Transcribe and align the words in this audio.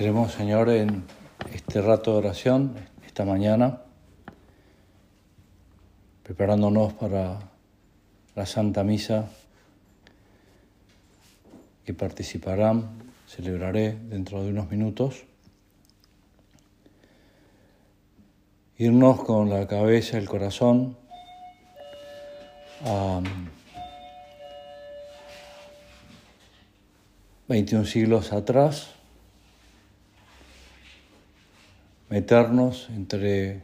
Queremos, 0.00 0.32
Señor, 0.32 0.70
en 0.70 1.04
este 1.52 1.82
rato 1.82 2.12
de 2.12 2.16
oración, 2.20 2.74
esta 3.04 3.26
mañana, 3.26 3.82
preparándonos 6.22 6.94
para 6.94 7.38
la 8.34 8.46
Santa 8.46 8.82
Misa 8.82 9.28
que 11.84 11.92
participarán, 11.92 13.12
celebraré 13.28 13.92
dentro 13.92 14.42
de 14.42 14.52
unos 14.52 14.70
minutos, 14.70 15.24
irnos 18.78 19.22
con 19.22 19.50
la 19.50 19.66
cabeza 19.66 20.16
el 20.16 20.30
corazón 20.30 20.96
a 22.86 23.20
21 27.48 27.84
siglos 27.84 28.32
atrás, 28.32 28.94
meternos 32.10 32.88
entre 32.90 33.62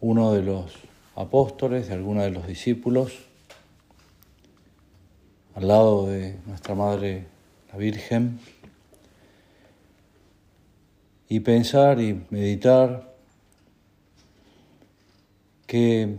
uno 0.00 0.32
de 0.34 0.42
los 0.42 0.74
apóstoles, 1.14 1.86
de 1.86 1.94
alguno 1.94 2.22
de 2.22 2.30
los 2.30 2.46
discípulos, 2.46 3.12
al 5.54 5.68
lado 5.68 6.08
de 6.08 6.36
nuestra 6.46 6.74
Madre 6.74 7.24
la 7.72 7.78
Virgen, 7.78 8.40
y 11.28 11.40
pensar 11.40 12.00
y 12.00 12.24
meditar 12.30 13.14
qué 15.66 16.16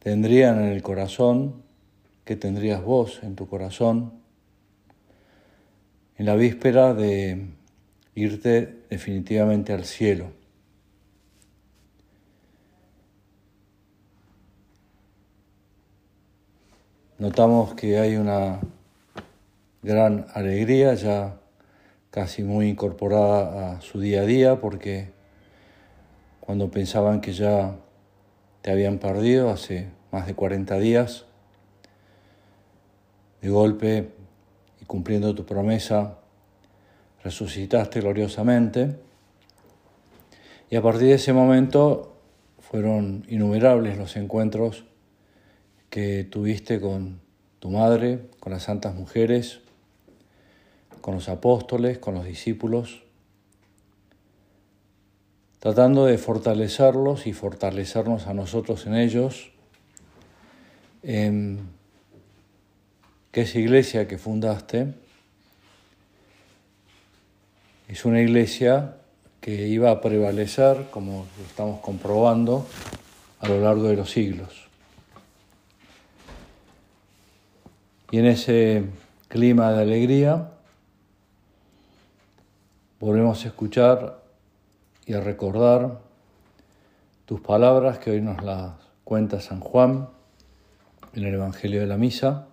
tendrían 0.00 0.62
en 0.62 0.72
el 0.72 0.82
corazón, 0.82 1.62
qué 2.26 2.36
tendrías 2.36 2.84
vos 2.84 3.20
en 3.22 3.36
tu 3.36 3.48
corazón, 3.48 4.12
en 6.18 6.26
la 6.26 6.34
víspera 6.36 6.92
de 6.92 7.46
irte 8.14 8.84
definitivamente 8.90 9.72
al 9.72 9.84
cielo. 9.84 10.30
Notamos 17.18 17.74
que 17.74 17.98
hay 17.98 18.16
una 18.16 18.60
gran 19.82 20.26
alegría 20.34 20.94
ya 20.94 21.40
casi 22.10 22.42
muy 22.42 22.68
incorporada 22.68 23.76
a 23.76 23.80
su 23.80 24.00
día 24.00 24.22
a 24.22 24.24
día 24.24 24.60
porque 24.60 25.10
cuando 26.40 26.70
pensaban 26.70 27.20
que 27.20 27.32
ya 27.32 27.76
te 28.62 28.70
habían 28.70 28.98
perdido 28.98 29.50
hace 29.50 29.88
más 30.10 30.26
de 30.26 30.34
40 30.34 30.78
días, 30.78 31.26
de 33.40 33.48
golpe 33.48 34.10
y 34.80 34.84
cumpliendo 34.84 35.34
tu 35.34 35.44
promesa, 35.44 36.18
resucitaste 37.24 38.00
gloriosamente. 38.00 38.96
Y 40.70 40.76
a 40.76 40.82
partir 40.82 41.08
de 41.08 41.14
ese 41.14 41.32
momento 41.32 42.16
fueron 42.60 43.24
innumerables 43.28 43.96
los 43.96 44.16
encuentros 44.16 44.84
que 45.88 46.24
tuviste 46.24 46.80
con 46.80 47.20
tu 47.58 47.70
madre, 47.70 48.28
con 48.40 48.52
las 48.52 48.64
santas 48.64 48.94
mujeres, 48.94 49.60
con 51.00 51.14
los 51.14 51.28
apóstoles, 51.28 51.98
con 51.98 52.14
los 52.14 52.26
discípulos, 52.26 53.02
tratando 55.60 56.04
de 56.04 56.18
fortalecerlos 56.18 57.26
y 57.26 57.32
fortalecernos 57.32 58.26
a 58.26 58.34
nosotros 58.34 58.86
en 58.86 58.96
ellos, 58.96 59.52
en 61.02 61.68
que 63.32 63.42
esa 63.42 63.58
iglesia 63.58 64.06
que 64.08 64.18
fundaste 64.18 64.94
es 67.88 68.04
una 68.04 68.20
iglesia 68.20 68.96
que 69.40 69.68
iba 69.68 69.90
a 69.90 70.00
prevalecer, 70.00 70.86
como 70.90 71.26
lo 71.38 71.44
estamos 71.44 71.80
comprobando, 71.80 72.66
a 73.40 73.48
lo 73.48 73.60
largo 73.60 73.88
de 73.88 73.96
los 73.96 74.10
siglos. 74.10 74.68
Y 78.10 78.18
en 78.18 78.26
ese 78.26 78.84
clima 79.28 79.72
de 79.72 79.82
alegría 79.82 80.50
volvemos 83.00 83.44
a 83.44 83.48
escuchar 83.48 84.22
y 85.04 85.12
a 85.12 85.20
recordar 85.20 85.98
tus 87.26 87.40
palabras 87.40 87.98
que 87.98 88.12
hoy 88.12 88.22
nos 88.22 88.42
las 88.42 88.72
cuenta 89.04 89.40
San 89.40 89.60
Juan 89.60 90.08
en 91.14 91.24
el 91.24 91.34
Evangelio 91.34 91.80
de 91.80 91.86
la 91.86 91.98
Misa, 91.98 92.46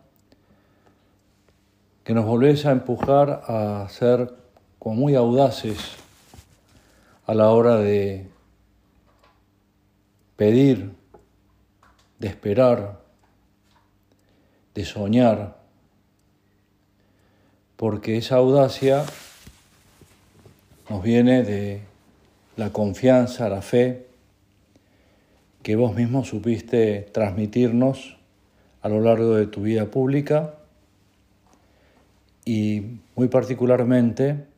que 2.04 2.14
nos 2.14 2.26
volvés 2.26 2.66
a 2.66 2.72
empujar 2.72 3.44
a 3.48 3.88
ser 3.90 4.41
como 4.82 4.96
muy 4.96 5.14
audaces 5.14 5.78
a 7.28 7.36
la 7.36 7.52
hora 7.52 7.78
de 7.78 8.26
pedir, 10.36 10.94
de 12.18 12.28
esperar, 12.28 13.00
de 14.74 14.84
soñar, 14.84 15.60
porque 17.76 18.18
esa 18.18 18.38
audacia 18.38 19.06
nos 20.90 21.04
viene 21.04 21.44
de 21.44 21.82
la 22.58 22.74
confianza, 22.74 23.50
la 23.50 23.62
fe 23.62 24.08
que 25.62 25.76
vos 25.76 25.94
mismo 25.94 26.26
supiste 26.26 27.08
transmitirnos 27.12 28.18
a 28.82 28.90
lo 28.90 29.00
largo 29.00 29.36
de 29.36 29.46
tu 29.46 29.62
vida 29.62 29.92
pública 29.92 30.56
y 32.46 32.98
muy 33.16 33.28
particularmente 33.28 34.50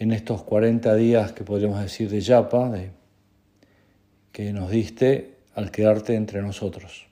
en 0.00 0.12
estos 0.12 0.42
40 0.42 0.94
días 0.94 1.32
que 1.32 1.44
podríamos 1.44 1.78
decir 1.78 2.08
de 2.08 2.22
yapa, 2.22 2.70
de, 2.70 2.90
que 4.32 4.50
nos 4.54 4.70
diste 4.70 5.36
al 5.54 5.70
quedarte 5.70 6.14
entre 6.14 6.40
nosotros. 6.40 7.06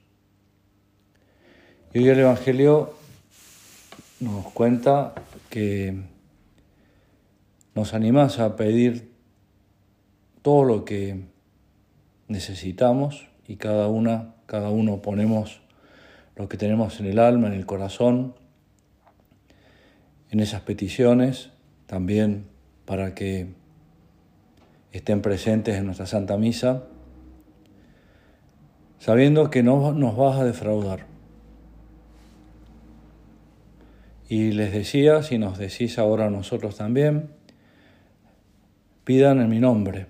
Y 1.93 1.99
hoy 1.99 2.09
el 2.09 2.21
Evangelio 2.21 2.95
nos 4.21 4.47
cuenta 4.53 5.13
que 5.51 5.97
nos 7.75 7.93
animas 7.93 8.39
a 8.39 8.57
pedir 8.57 9.13
todo 10.41 10.65
lo 10.65 10.87
que 10.87 11.25
necesitamos 12.27 13.29
y 13.47 13.57
cada 13.57 13.89
una, 13.89 14.35
cada 14.47 14.71
uno 14.71 15.03
ponemos 15.03 15.61
lo 16.37 16.49
que 16.49 16.57
tenemos 16.57 17.01
en 17.01 17.07
el 17.07 17.19
alma, 17.19 17.49
en 17.49 17.53
el 17.53 17.67
corazón, 17.67 18.35
en 20.31 20.41
esas 20.41 20.63
peticiones, 20.63 21.51
también 21.87 22.47
para 22.89 23.15
que 23.15 23.49
estén 24.93 25.21
presentes 25.21 25.77
en 25.77 25.85
nuestra 25.85 26.07
Santa 26.07 26.39
Misa, 26.39 26.85
sabiendo 28.99 29.51
que 29.51 29.63
no 29.63 29.93
nos 29.93 30.17
vas 30.17 30.41
a 30.41 30.45
defraudar. 30.45 31.05
Y 34.27 34.53
les 34.53 34.73
decía, 34.73 35.23
si 35.23 35.37
nos 35.37 35.59
decís 35.59 35.99
ahora 35.99 36.29
a 36.29 36.31
nosotros 36.31 36.79
también, 36.79 37.29
pidan 39.05 39.43
en 39.43 39.51
mi 39.51 39.61
nombre. 39.61 40.07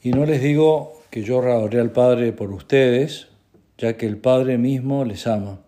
Y 0.00 0.12
no 0.12 0.26
les 0.26 0.40
digo 0.40 0.92
que 1.10 1.24
yo 1.24 1.40
adoré 1.40 1.80
al 1.80 1.90
Padre 1.90 2.32
por 2.32 2.52
ustedes, 2.52 3.26
ya 3.78 3.96
que 3.96 4.06
el 4.06 4.18
Padre 4.18 4.58
mismo 4.58 5.04
les 5.04 5.26
ama, 5.26 5.58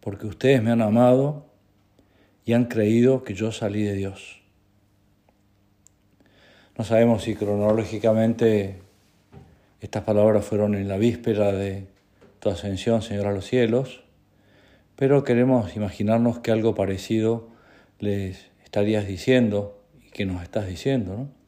porque 0.00 0.26
ustedes 0.26 0.62
me 0.62 0.72
han 0.72 0.82
amado 0.82 1.51
y 2.44 2.54
han 2.54 2.66
creído 2.66 3.24
que 3.24 3.34
yo 3.34 3.52
salí 3.52 3.82
de 3.82 3.94
Dios. 3.94 4.40
No 6.76 6.84
sabemos 6.84 7.24
si 7.24 7.34
cronológicamente 7.34 8.80
estas 9.80 10.04
palabras 10.04 10.44
fueron 10.44 10.74
en 10.74 10.88
la 10.88 10.96
víspera 10.96 11.52
de 11.52 11.86
tu 12.40 12.48
ascensión, 12.48 13.02
Señor, 13.02 13.26
a 13.26 13.32
los 13.32 13.46
cielos, 13.46 14.04
pero 14.96 15.24
queremos 15.24 15.76
imaginarnos 15.76 16.38
que 16.38 16.50
algo 16.50 16.74
parecido 16.74 17.48
les 17.98 18.46
estarías 18.64 19.06
diciendo 19.06 19.84
y 20.04 20.10
que 20.10 20.24
nos 20.24 20.42
estás 20.42 20.66
diciendo, 20.66 21.16
¿no? 21.16 21.42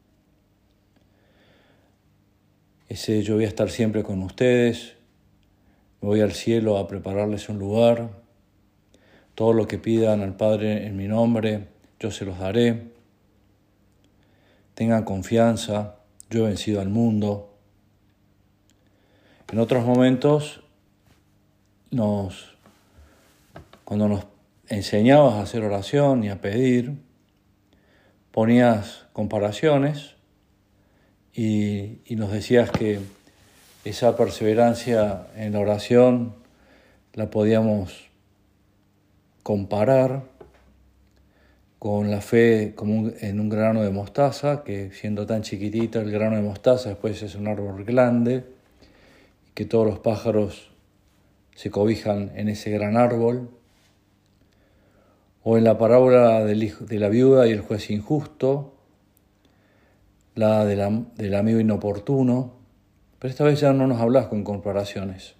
Ese 2.87 3.23
yo 3.23 3.35
voy 3.35 3.45
a 3.45 3.47
estar 3.47 3.69
siempre 3.71 4.03
con 4.03 4.21
ustedes, 4.21 4.93
me 6.01 6.09
voy 6.09 6.21
al 6.21 6.33
cielo 6.33 6.77
a 6.77 6.87
prepararles 6.87 7.49
un 7.49 7.57
lugar, 7.57 8.09
todo 9.35 9.51
lo 9.51 9.67
que 9.67 9.77
pidan 9.77 10.21
al 10.21 10.35
Padre 10.35 10.87
en 10.87 10.95
mi 10.95 11.07
nombre, 11.07 11.67
yo 11.99 12.09
se 12.09 12.25
los 12.25 12.39
daré. 12.39 12.87
Tengan 14.73 15.03
confianza, 15.03 15.97
yo 16.29 16.45
he 16.45 16.47
vencido 16.47 16.81
al 16.81 16.89
mundo. 16.89 17.53
En 19.51 19.59
otros 19.59 19.85
momentos, 19.85 20.63
nos, 21.91 22.57
cuando 23.83 24.07
nos 24.07 24.25
enseñabas 24.67 25.35
a 25.35 25.41
hacer 25.41 25.63
oración 25.63 26.23
y 26.23 26.29
a 26.29 26.41
pedir, 26.41 26.93
ponías 28.31 29.05
comparaciones 29.13 30.15
y, 31.33 31.99
y 32.05 32.15
nos 32.15 32.31
decías 32.31 32.71
que 32.71 32.99
esa 33.83 34.17
perseverancia 34.17 35.27
en 35.35 35.53
la 35.53 35.59
oración 35.59 36.35
la 37.13 37.29
podíamos 37.29 38.09
comparar 39.45 40.23
con 41.77 42.09
la 42.09 42.19
fe 42.19 42.73
en 43.21 43.39
un 43.39 43.47
grano 43.47 43.83
de 43.83 43.91
mostaza, 43.91 44.63
que 44.63 44.89
siendo 44.91 45.27
tan 45.27 45.43
chiquitita 45.43 46.01
el 46.01 46.09
grano 46.09 46.35
de 46.35 46.41
mostaza 46.41 46.89
después 46.89 47.21
es 47.21 47.35
un 47.35 47.47
árbol 47.47 47.85
grande, 47.85 48.43
que 49.53 49.65
todos 49.65 49.85
los 49.85 49.99
pájaros 49.99 50.71
se 51.53 51.69
cobijan 51.69 52.31
en 52.33 52.49
ese 52.49 52.71
gran 52.71 52.97
árbol. 52.97 53.51
O 55.43 55.59
en 55.59 55.63
la 55.63 55.77
parábola 55.77 56.43
de 56.43 56.99
la 56.99 57.09
viuda 57.09 57.45
y 57.45 57.51
el 57.51 57.61
juez 57.61 57.91
injusto, 57.91 58.73
la 60.33 60.65
del 60.65 61.35
amigo 61.35 61.59
inoportuno, 61.59 62.55
pero 63.19 63.29
esta 63.29 63.43
vez 63.43 63.59
ya 63.59 63.73
no 63.73 63.85
nos 63.85 64.01
hablas 64.01 64.25
con 64.25 64.43
comparaciones. 64.43 65.35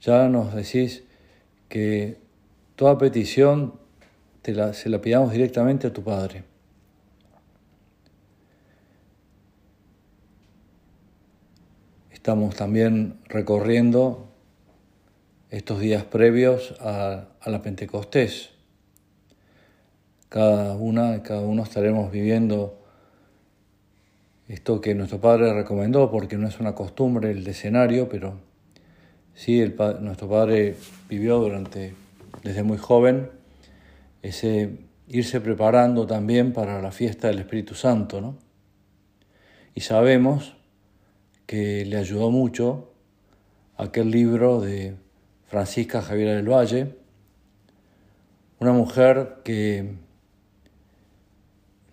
Ya 0.00 0.26
nos 0.28 0.52
decís 0.52 1.04
que 1.68 2.21
toda 2.82 2.98
petición 2.98 3.74
se 4.42 4.88
la 4.88 5.00
pidamos 5.00 5.30
directamente 5.30 5.86
a 5.86 5.92
tu 5.92 6.02
Padre. 6.02 6.42
Estamos 12.10 12.56
también 12.56 13.20
recorriendo 13.26 14.26
estos 15.50 15.78
días 15.78 16.02
previos 16.02 16.74
a, 16.80 17.28
la 17.46 17.62
Pentecostés. 17.62 18.50
Cada 20.28 20.74
una, 20.74 21.22
cada 21.22 21.42
uno 21.42 21.62
estaremos 21.62 22.10
viviendo 22.10 22.82
esto 24.48 24.80
que 24.80 24.96
nuestro 24.96 25.20
Padre 25.20 25.54
recomendó, 25.54 26.10
porque 26.10 26.36
no 26.36 26.48
es 26.48 26.58
una 26.58 26.74
costumbre 26.74 27.30
el 27.30 27.46
escenario, 27.46 28.08
pero 28.08 28.40
sí, 29.34 29.72
nuestro 30.00 30.28
Padre 30.28 30.74
vivió 31.08 31.38
durante, 31.38 32.01
desde 32.42 32.62
muy 32.62 32.78
joven, 32.78 33.30
ese 34.22 34.78
irse 35.08 35.40
preparando 35.40 36.06
también 36.06 36.52
para 36.52 36.80
la 36.80 36.90
fiesta 36.90 37.28
del 37.28 37.40
Espíritu 37.40 37.74
Santo, 37.74 38.20
¿no? 38.20 38.36
Y 39.74 39.80
sabemos 39.80 40.56
que 41.46 41.84
le 41.84 41.96
ayudó 41.96 42.30
mucho 42.30 42.92
aquel 43.76 44.10
libro 44.10 44.60
de 44.60 44.96
Francisca 45.46 46.02
Javiera 46.02 46.34
del 46.34 46.48
Valle, 46.48 46.96
una 48.58 48.72
mujer 48.72 49.38
que 49.44 49.94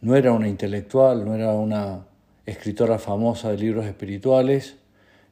no 0.02 0.16
era 0.16 0.32
una 0.32 0.48
intelectual, 0.48 1.26
no 1.26 1.36
era 1.36 1.54
una 1.54 2.06
escritora 2.46 3.00
famosa 3.00 3.52
de 3.52 3.58
libros 3.58 3.86
espirituales, 3.86 4.78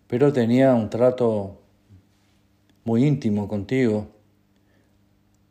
pero 0.08 0.34
tenía 0.34 0.74
un 0.74 0.90
trato 0.90 1.62
muy 2.86 3.06
íntimo 3.06 3.48
contigo 3.48 4.17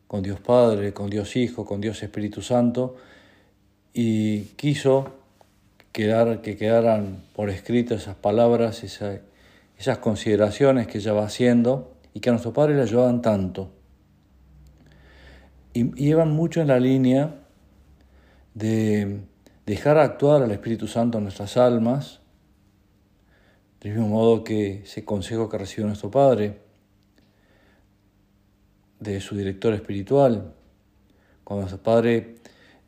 con 0.07 0.23
Dios 0.23 0.41
Padre, 0.41 0.93
con 0.93 1.11
Dios 1.11 1.37
Hijo, 1.37 1.65
con 1.65 1.81
Dios 1.81 2.03
Espíritu 2.03 2.43
Santo, 2.43 2.97
y 3.93 4.43
quiso 4.57 5.13
que 5.93 6.57
quedaran 6.59 7.23
por 7.35 7.49
escrito 7.49 7.95
esas 7.95 8.17
palabras, 8.17 8.85
esas 8.85 9.99
consideraciones 9.99 10.87
que 10.87 10.99
ella 10.99 11.15
va 11.15 11.25
haciendo 11.25 11.95
y 12.13 12.21
que 12.21 12.29
a 12.29 12.33
nuestro 12.33 12.53
Padre 12.53 12.77
le 12.77 12.83
ayudaban 12.83 13.23
tanto. 13.23 13.71
Y, 15.73 16.03
y 16.03 16.11
iban 16.11 16.31
mucho 16.31 16.61
en 16.61 16.69
la 16.69 16.79
línea 16.79 17.35
de 18.55 19.21
dejar 19.65 19.99
actuar 19.99 20.43
al 20.43 20.51
Espíritu 20.51 20.87
Santo 20.87 21.19
en 21.19 21.25
nuestras 21.25 21.57
almas, 21.57 22.21
del 23.81 23.93
mismo 23.93 24.09
modo 24.09 24.45
que 24.45 24.83
ese 24.83 25.05
consejo 25.05 25.49
que 25.49 25.59
recibió 25.59 25.87
nuestro 25.87 26.11
Padre, 26.11 26.66
de 29.01 29.21
su 29.21 29.37
director 29.37 29.75
espiritual, 29.75 30.53
cuando 31.45 31.69
su 31.69 31.79
padre 31.79 32.37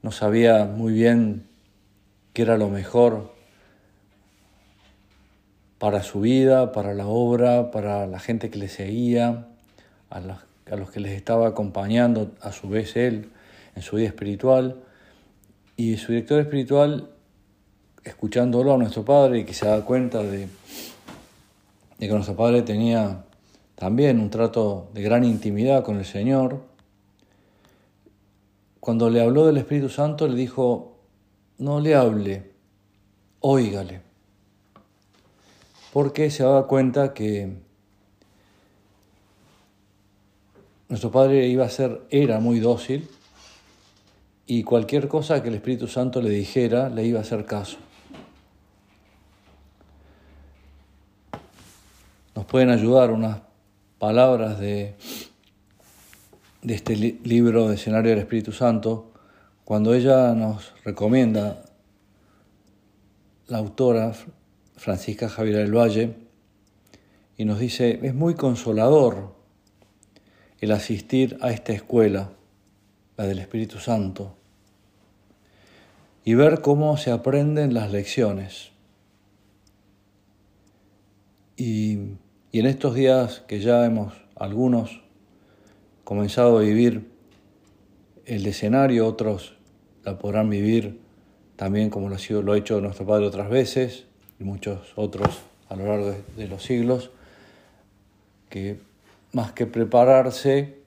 no 0.03 0.13
sabía 0.13 0.65
muy 0.65 0.93
bien 0.93 1.47
qué 2.33 2.43
era 2.43 2.57
lo 2.57 2.69
mejor 2.69 3.33
para 5.79 6.03
su 6.03 6.21
vida, 6.21 6.73
para 6.73 6.95
la 6.95 7.07
obra, 7.07 7.71
para 7.71 8.07
la 8.07 8.19
gente 8.19 8.51
que 8.51 8.59
le 8.59 8.69
seguía, 8.69 9.47
a 10.11 10.21
los, 10.21 10.91
que 10.91 11.01
les 11.01 11.13
estaba 11.13 11.49
acompañando 11.49 12.33
a 12.41 12.53
su 12.53 12.69
vez 12.69 12.97
él 12.97 13.31
en 13.77 13.83
su 13.83 13.97
vida 13.97 14.09
espiritual. 14.09 14.77
Y 15.77 15.97
su 15.97 16.13
director 16.13 16.41
espiritual, 16.41 17.11
escuchándolo 18.03 18.75
a 18.75 18.79
nuestro 18.79 19.05
padre 19.05 19.41
y 19.41 19.45
que 19.45 19.55
se 19.55 19.67
da 19.67 19.85
cuenta 19.85 20.23
de, 20.23 20.49
de 21.99 22.07
que 22.07 22.09
nuestro 22.09 22.35
padre 22.35 22.63
tenía 22.63 23.25
también 23.79 24.19
un 24.19 24.29
trato 24.29 24.89
de 24.93 25.03
gran 25.03 25.23
intimidad 25.23 25.85
con 25.85 25.99
el 25.99 26.05
Señor, 26.05 26.61
cuando 28.81 29.09
le 29.09 29.21
habló 29.21 29.47
del 29.47 29.57
Espíritu 29.57 29.89
Santo 29.89 30.27
le 30.27 30.35
dijo, 30.35 30.99
no 31.59 31.79
le 31.79 31.95
hable, 31.95 32.51
óigale, 33.39 34.01
porque 35.93 36.29
se 36.31 36.43
daba 36.43 36.67
cuenta 36.67 37.15
que 37.15 37.57
nuestro 40.89 41.13
Padre 41.13 41.47
iba 41.47 41.65
a 41.65 41.71
ser, 41.71 42.03
era 42.11 42.41
muy 42.41 42.59
dócil 42.59 43.09
y 44.47 44.65
cualquier 44.65 45.07
cosa 45.07 45.41
que 45.41 45.51
el 45.51 45.55
Espíritu 45.55 45.87
Santo 45.87 46.21
le 46.21 46.31
dijera 46.31 46.89
le 46.89 47.05
iba 47.05 47.21
a 47.21 47.23
hacer 47.23 47.45
caso. 47.47 47.79
Nos 52.35 52.45
pueden 52.45 52.71
ayudar 52.71 53.13
unas 53.13 53.48
palabras 53.99 54.59
de, 54.61 54.95
de 56.63 56.75
este 56.75 56.97
libro 56.97 57.69
de 57.69 57.75
escenario 57.75 58.11
del 58.11 58.21
Espíritu 58.21 58.53
Santo, 58.53 59.13
cuando 59.65 59.95
ella 59.95 60.35
nos 60.35 60.73
recomienda, 60.85 61.65
la 63.49 63.59
autora 63.59 64.13
Francisca 64.77 65.29
Javier 65.29 65.57
del 65.57 65.77
Valle, 65.77 66.15
y 67.37 67.45
nos 67.45 67.59
dice, 67.59 68.01
es 68.03 68.15
muy 68.15 68.35
consolador 68.35 69.35
el 70.61 70.73
asistir 70.73 71.39
a 71.41 71.51
esta 71.51 71.73
escuela, 71.73 72.33
la 73.17 73.27
del 73.27 73.39
Espíritu 73.39 73.79
Santo, 73.79 74.37
y 76.25 76.35
ver 76.35 76.61
cómo 76.61 76.97
se 76.97 77.11
aprenden 77.11 77.75
las 77.75 77.91
lecciones. 77.91 78.71
Y 81.57 82.17
y 82.51 82.61
en 82.61 82.67
estos 82.67 82.95
días 82.95 83.43
que 83.47 83.61
ya 83.61 83.85
hemos, 83.85 84.15
algunos, 84.37 85.03
comenzado 86.05 86.59
a 86.59 86.63
vivir 86.63 87.11
el 88.25 88.47
escenario, 88.47 89.07
otros 89.07 89.57
la 90.05 90.19
podrán 90.19 90.49
vivir 90.49 91.01
también 91.57 91.91
como 91.91 92.09
lo 92.09 92.15
ha, 92.15 92.19
sido, 92.19 92.41
lo 92.41 92.53
ha 92.53 92.59
hecho 92.59 92.81
nuestro 92.81 93.05
Padre 93.05 93.27
otras 93.27 93.51
veces, 93.51 94.07
y 94.39 94.45
muchos 94.45 94.93
otros 94.97 95.41
a 95.69 95.77
lo 95.77 95.87
largo 95.87 96.15
de, 96.37 96.49
los 96.49 96.63
siglos, 96.63 97.11
que 98.49 98.81
más 99.33 99.53
que 99.53 99.67
prepararse 99.67 100.79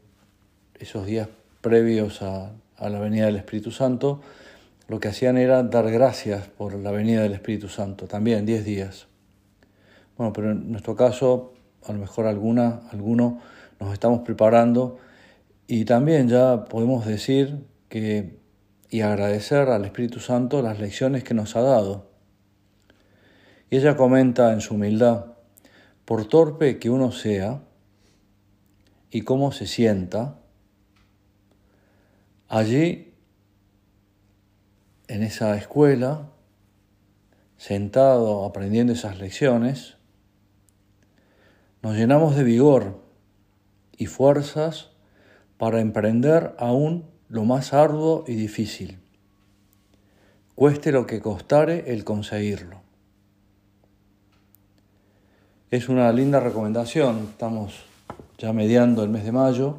esos 0.80 1.06
días 1.06 1.28
previos 1.62 2.22
a, 2.22 2.54
la 2.80 3.00
venida 3.00 3.28
del 3.28 3.36
Espíritu 3.36 3.70
Santo, 3.70 4.22
lo 4.88 5.00
que 5.00 5.10
hacían 5.10 5.38
era 5.38 5.62
dar 5.62 5.92
gracias 5.92 6.48
por 6.48 6.74
la 6.74 6.90
venida 6.90 7.22
del 7.22 7.34
Espíritu 7.34 7.68
Santo, 7.68 8.08
también 8.08 8.46
10 8.46 8.66
días. 8.66 9.08
Bueno, 10.22 10.34
pero 10.34 10.52
en 10.52 10.70
nuestro 10.70 10.96
caso, 10.96 11.56
a 11.84 11.94
lo 11.94 11.98
mejor 11.98 12.28
alguna, 12.28 12.82
alguno 12.92 13.42
nos 13.80 13.92
estamos 13.92 14.20
preparando 14.20 15.00
y 15.66 15.84
también 15.86 16.30
ya 16.30 16.66
podemos 16.66 17.08
decir 17.08 17.66
que 17.90 18.40
y 18.92 19.02
agradecer 19.02 19.70
al 19.70 19.84
Espíritu 19.84 20.20
Santo 20.20 20.62
las 20.62 20.80
lecciones 20.80 21.24
que 21.24 21.34
nos 21.34 21.56
ha 21.56 21.62
dado. 21.62 22.12
Y 23.72 23.78
ella 23.78 23.96
comenta 23.98 24.54
en 24.54 24.62
su 24.62 24.76
humildad, 24.76 25.26
por 26.06 26.26
torpe 26.26 26.78
que 26.78 26.92
uno 26.92 27.12
sea 27.12 27.64
y 29.10 29.22
cómo 29.22 29.52
se 29.52 29.66
sienta, 29.66 30.38
allí, 32.48 33.16
en 35.08 35.24
esa 35.24 35.58
escuela, 35.58 36.30
sentado 37.58 38.46
aprendiendo 38.46 38.94
esas 38.94 39.18
lecciones, 39.18 39.98
nos 41.82 41.96
llenamos 41.96 42.36
de 42.36 42.44
vigor 42.44 43.02
y 43.98 44.06
fuerzas 44.06 44.90
para 45.58 45.82
emprender 45.82 46.56
aún 46.58 47.06
lo 47.28 47.44
más 47.46 47.74
arduo 47.74 48.24
y 48.28 48.36
difícil, 48.36 49.00
cueste 50.56 50.92
lo 50.92 51.08
que 51.08 51.22
costare 51.22 51.92
el 51.94 52.04
conseguirlo. 52.04 52.82
Es 55.72 55.88
una 55.88 56.12
linda 56.12 56.40
recomendación, 56.40 57.30
estamos 57.32 57.86
ya 58.38 58.54
mediando 58.54 59.04
el 59.04 59.10
mes 59.10 59.24
de 59.24 59.32
mayo, 59.32 59.78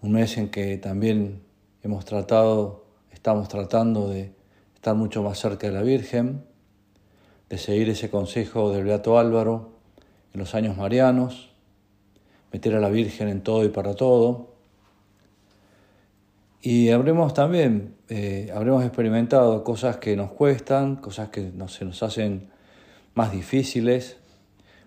un 0.00 0.12
mes 0.12 0.38
en 0.38 0.48
que 0.48 0.78
también 0.78 1.42
hemos 1.82 2.04
tratado, 2.04 2.86
estamos 3.12 3.48
tratando 3.48 4.08
de 4.08 4.32
estar 4.74 4.94
mucho 4.94 5.22
más 5.22 5.38
cerca 5.38 5.66
de 5.66 5.74
la 5.74 5.82
Virgen, 5.82 6.44
de 7.50 7.58
seguir 7.58 7.88
ese 7.90 8.10
consejo 8.10 8.72
del 8.72 8.84
Beato 8.84 9.18
Álvaro, 9.18 9.77
los 10.38 10.54
años 10.54 10.76
marianos, 10.76 11.50
meter 12.52 12.74
a 12.74 12.80
la 12.80 12.88
Virgen 12.88 13.28
en 13.28 13.42
todo 13.42 13.64
y 13.64 13.68
para 13.68 13.94
todo, 13.94 14.56
Y 16.60 16.90
habremos 16.90 17.34
también, 17.34 17.94
eh, 18.08 18.50
habremos 18.52 18.84
experimentado 18.84 19.62
cosas 19.62 19.98
que 19.98 20.16
nos 20.16 20.32
cuestan, 20.32 20.96
cosas 20.96 21.28
que 21.28 21.52
no, 21.54 21.68
se 21.68 21.84
nos 21.84 22.02
hacen 22.02 22.50
más 23.14 23.30
difíciles, 23.30 24.16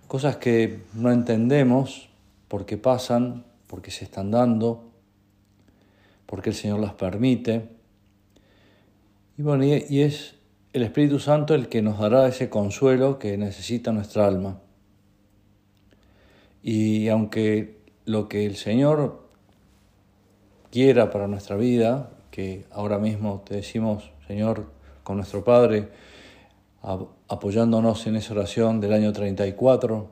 cosas 0.08 0.36
que 0.36 0.81
no 0.93 1.13
entendemos 1.13 2.10
por 2.50 2.65
qué 2.65 2.77
pasan, 2.77 3.46
por 3.67 3.81
qué 3.81 3.89
se 3.89 4.03
están 4.03 4.31
dando, 4.31 4.91
porque 6.25 6.50
el 6.50 6.55
Señor 6.55 6.81
las 6.81 6.93
permite. 6.93 7.70
Y 9.38 9.41
bueno, 9.41 9.63
y 9.63 10.01
es 10.01 10.36
el 10.74 10.84
Espíritu 10.84 11.20
Santo 11.20 11.55
el 11.55 11.67
que 11.67 11.81
nos 11.81 12.00
dará 12.00 12.27
ese 12.27 12.50
consuelo 12.50 13.20
que 13.20 13.38
necesita 13.38 13.91
nuestra 13.91 14.27
alma. 14.27 14.60
Y 16.63 17.08
aunque 17.10 17.80
lo 18.06 18.30
que 18.30 18.46
el 18.46 18.56
Señor 18.56 19.27
quiera 20.70 21.10
para 21.10 21.27
nuestra 21.27 21.56
vida, 21.56 22.12
que 22.32 22.65
ahora 22.72 22.98
mismo 22.98 23.44
te 23.46 23.56
decimos, 23.56 24.12
Señor, 24.27 24.68
con 25.03 25.18
nuestro 25.18 25.44
Padre, 25.44 25.89
apoyándonos 27.27 28.08
en 28.08 28.15
esa 28.15 28.34
oración 28.34 28.80
del 28.80 28.94
año 28.94 29.12
34, 29.13 30.10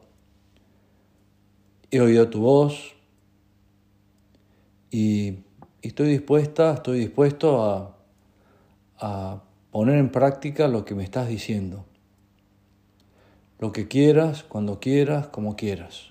he 1.92 2.02
oído 2.02 2.30
tu 2.30 2.42
voz 2.42 2.96
y, 4.92 5.40
estoy 5.82 6.10
dispuesta, 6.10 6.74
estoy 6.74 7.00
dispuesto 7.00 7.64
a, 7.64 7.96
poner 9.72 9.98
en 9.98 10.12
práctica 10.12 10.68
lo 10.68 10.84
que 10.84 10.96
me 10.96 11.04
estás 11.04 11.30
diciendo. 11.30 11.86
Lo 13.60 13.72
que 13.72 13.88
quieras, 13.88 14.44
cuando 14.44 14.80
quieras, 14.80 15.28
como 15.28 15.56
quieras. 15.56 16.09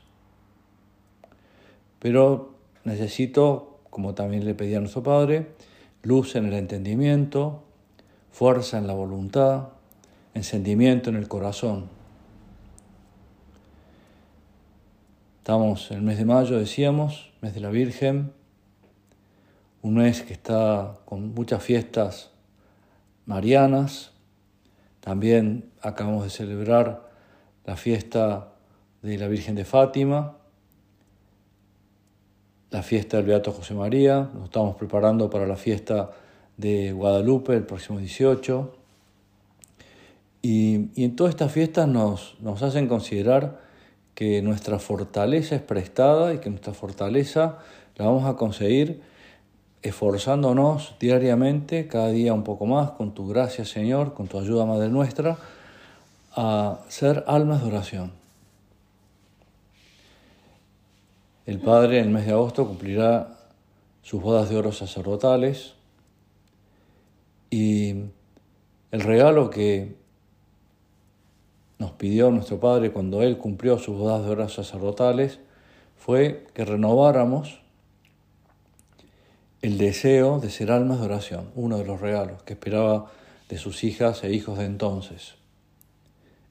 Pero 1.99 2.55
necesito, 2.85 3.81
como 3.91 4.15
también 4.15 4.45
le 4.45 4.55
pedí 4.55 4.75
a 4.75 4.81
nuestro 4.81 5.03
Padre, 5.03 5.49
luz 6.03 6.37
en 6.37 6.47
el 6.47 6.55
entendimiento, 6.55 7.63
fuerza 8.31 8.79
en 8.79 8.87
la 8.87 8.95
voluntad, 8.95 9.69
encendimiento 10.35 11.11
en 11.11 11.17
el 11.17 11.29
corazón. 11.29 11.89
Estamos 15.39 15.91
en 15.91 15.99
el 15.99 16.03
mes 16.03 16.19
de 16.19 16.25
mayo, 16.25 16.59
decíamos, 16.59 17.33
mes 17.41 17.55
de 17.55 17.61
la 17.61 17.71
Virgen, 17.71 18.33
un 19.83 19.95
mes 19.95 20.23
que 20.23 20.35
está 20.35 20.99
con 21.05 21.35
muchas 21.35 21.63
fiestas 21.63 22.31
marianas. 23.25 24.13
También 25.01 25.71
acabamos 25.81 26.25
de 26.25 26.31
celebrar 26.31 27.09
la 27.65 27.77
fiesta 27.77 28.53
de 29.03 29.17
la 29.17 29.29
Virgen 29.29 29.55
de 29.55 29.65
Fátima, 29.65 30.38
la 32.71 32.83
fiesta 32.83 33.17
del 33.17 33.27
Beato 33.27 33.53
José 33.53 33.75
María, 33.75 34.29
nos 34.35 34.45
estamos 34.45 34.77
preparando 34.77 35.31
para 35.31 35.47
la 35.47 35.57
fiesta 35.57 36.11
de 36.57 36.93
Guadalupe 36.93 37.55
el 37.55 37.65
próximo 37.65 37.99
18. 37.99 38.75
Y, 40.43 41.03
en 41.03 41.17
todas 41.17 41.31
estas 41.31 41.51
fiestas 41.53 41.89
nos, 41.89 42.37
nos 42.41 42.63
hacen 42.63 42.87
considerar 42.87 43.61
que 44.15 44.43
nuestra 44.43 44.79
fortaleza 44.79 45.55
es 45.55 45.63
prestada 45.63 46.35
y 46.35 46.39
que 46.39 46.51
nuestra 46.51 46.75
fortaleza 46.75 47.59
la 47.97 48.07
vamos 48.07 48.27
a 48.27 48.37
conseguir 48.37 49.01
esforzándonos 49.83 50.97
diariamente, 51.01 51.87
cada 51.87 52.09
día 52.09 52.35
un 52.35 52.45
poco 52.45 52.67
más, 52.67 52.91
con 52.93 53.15
tu 53.15 53.29
gracia, 53.29 53.65
Señor, 53.65 54.13
con 54.13 54.27
tu 54.27 54.39
ayuda, 54.39 54.67
Madre 54.67 54.89
nuestra, 54.89 55.39
a 56.35 56.81
ser 56.89 57.25
almas 57.27 57.63
de 57.63 57.69
oración. 57.69 58.28
El 61.49 61.61
Padre 61.61 62.01
en 62.01 62.05
el 62.05 62.11
mes 62.11 62.27
de 62.27 62.33
agosto 62.33 62.67
cumplirá 62.67 63.39
sus 64.03 64.21
bodas 64.21 64.51
de 64.51 64.59
oro 64.59 64.71
sacerdotales 64.71 65.73
y 67.49 67.95
el 68.91 69.01
regalo 69.01 69.49
que 69.49 69.97
nos 71.79 71.93
pidió 71.93 72.31
nuestro 72.31 72.61
Padre 72.61 72.93
cuando 72.93 73.23
Él 73.23 73.39
cumplió 73.39 73.79
sus 73.79 73.97
bodas 73.97 74.27
de 74.27 74.31
oro 74.31 74.47
sacerdotales 74.51 75.41
fue 75.97 76.47
que 76.53 76.67
renováramos 76.67 77.63
el 79.63 79.79
deseo 79.79 80.41
de 80.41 80.51
ser 80.51 80.71
almas 80.71 81.01
de 81.01 81.07
oración, 81.07 81.49
uno 81.55 81.79
de 81.79 81.87
los 81.87 81.99
regalos 81.99 82.43
que 82.43 82.53
esperaba 82.53 83.11
de 83.49 83.57
sus 83.57 83.85
hijas 83.85 84.23
e 84.23 84.35
hijos 84.35 84.59
de 84.59 84.67
entonces. 84.67 85.37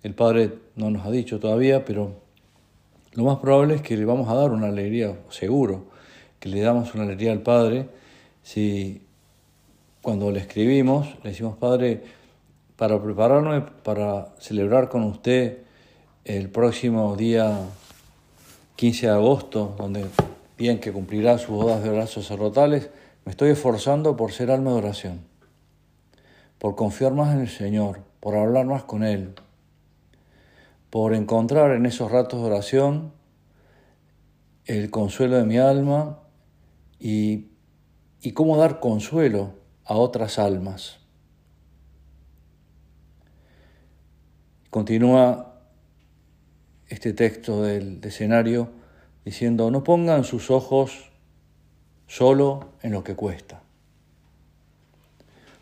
El 0.01 0.15
Padre 0.15 0.57
no 0.75 0.89
nos 0.89 1.05
ha 1.05 1.11
dicho 1.11 1.39
todavía, 1.39 1.85
pero 1.85 2.25
lo 3.17 3.23
más 3.23 3.39
probable 3.39 3.73
es 3.73 3.81
que 3.81 3.97
le 3.97 4.05
vamos 4.05 4.29
a 4.29 4.35
dar 4.35 4.51
una 4.51 4.67
alegría, 4.67 5.17
seguro, 5.29 5.85
que 6.39 6.49
le 6.49 6.61
damos 6.61 6.93
una 6.93 7.03
alegría 7.03 7.31
al 7.31 7.41
Padre. 7.41 7.89
Si 8.43 9.01
cuando 10.03 10.29
le 10.29 10.39
escribimos 10.39 11.07
le 11.23 11.31
decimos, 11.31 11.57
Padre, 11.57 12.03
para 12.75 13.01
prepararme 13.01 13.61
para 13.83 14.35
celebrar 14.37 14.89
con 14.89 15.01
usted 15.01 15.63
el 16.25 16.49
próximo 16.49 17.15
día 17.15 17.57
15 18.75 19.07
de 19.07 19.11
agosto, 19.13 19.73
donde 19.79 20.05
bien 20.55 20.79
que 20.79 20.91
cumplirá 20.91 21.39
sus 21.39 21.49
bodas 21.49 21.81
de 21.81 21.89
brazos 21.89 22.27
sacerdotales, 22.27 22.91
me 23.25 23.31
estoy 23.31 23.49
esforzando 23.49 24.15
por 24.15 24.31
ser 24.31 24.51
alma 24.51 24.73
de 24.73 24.77
oración, 24.77 25.21
por 26.59 26.75
confiar 26.75 27.13
más 27.13 27.33
en 27.33 27.41
el 27.41 27.49
Señor, 27.49 28.01
por 28.19 28.35
hablar 28.35 28.67
más 28.67 28.83
con 28.83 29.03
Él, 29.03 29.33
por 30.89 31.13
encontrar 31.13 31.71
en 31.71 31.85
esos 31.85 32.11
ratos 32.11 32.41
de 32.41 32.47
oración 32.47 33.13
el 34.65 34.89
consuelo 34.91 35.37
de 35.37 35.45
mi 35.45 35.57
alma 35.57 36.19
y, 36.99 37.47
y 38.21 38.31
cómo 38.31 38.57
dar 38.57 38.79
consuelo 38.79 39.53
a 39.85 39.95
otras 39.95 40.39
almas. 40.39 40.99
Continúa 44.69 45.55
este 46.89 47.13
texto 47.13 47.63
del 47.63 47.99
escenario 48.03 48.69
diciendo, 49.25 49.71
no 49.71 49.83
pongan 49.83 50.23
sus 50.23 50.51
ojos 50.51 51.11
solo 52.07 52.71
en 52.81 52.91
lo 52.91 53.03
que 53.03 53.15
cuesta. 53.15 53.61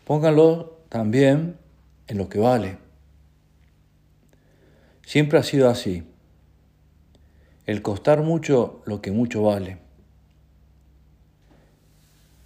Pónganlo 0.04 0.78
también 0.88 1.56
en 2.06 2.18
lo 2.18 2.28
que 2.28 2.38
vale. 2.38 2.85
Siempre 5.06 5.38
ha 5.38 5.44
sido 5.44 5.70
así. 5.70 6.02
El 7.64 7.80
costar 7.80 8.22
mucho 8.22 8.82
lo 8.86 9.00
que 9.00 9.12
mucho 9.12 9.44
vale. 9.44 9.78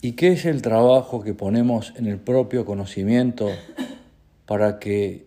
¿Y 0.03 0.13
qué 0.13 0.33
es 0.33 0.45
el 0.45 0.61
trabajo 0.61 1.23
que 1.23 1.33
ponemos 1.33 1.95
en 1.97 2.07
el 2.07 2.19
propio 2.19 2.67
conocimiento 2.67 3.49
para 4.45 4.79
que 4.79 5.27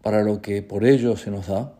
para 0.00 0.22
lo 0.22 0.40
que 0.40 0.62
por 0.62 0.86
ello 0.86 1.18
se 1.18 1.30
nos 1.30 1.48
da? 1.48 1.74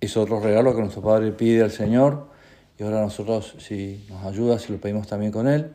Es 0.00 0.16
otro 0.16 0.38
regalo 0.38 0.76
que 0.76 0.80
nuestro 0.80 1.02
Padre 1.02 1.32
pide 1.32 1.64
al 1.64 1.72
Señor 1.72 2.28
y 2.78 2.84
ahora 2.84 3.00
nosotros, 3.00 3.56
si 3.58 4.06
nos 4.08 4.24
ayuda, 4.24 4.60
si 4.60 4.72
lo 4.72 4.80
pedimos 4.80 5.08
también 5.08 5.32
con 5.32 5.48
Él, 5.48 5.72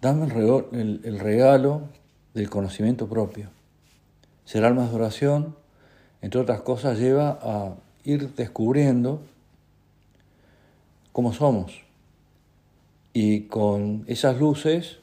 dame 0.00 0.26
el 0.26 1.18
regalo, 1.18 1.88
del 2.34 2.48
conocimiento 2.48 3.08
propio. 3.08 3.57
Ser 4.48 4.64
almas 4.64 4.88
de 4.88 4.96
oración, 4.96 5.56
entre 6.22 6.40
otras 6.40 6.62
cosas, 6.62 6.98
lleva 6.98 7.38
a 7.42 7.74
ir 8.02 8.34
descubriendo 8.34 9.20
cómo 11.12 11.34
somos. 11.34 11.82
Y 13.12 13.42
con 13.42 14.04
esas 14.06 14.38
luces, 14.38 15.00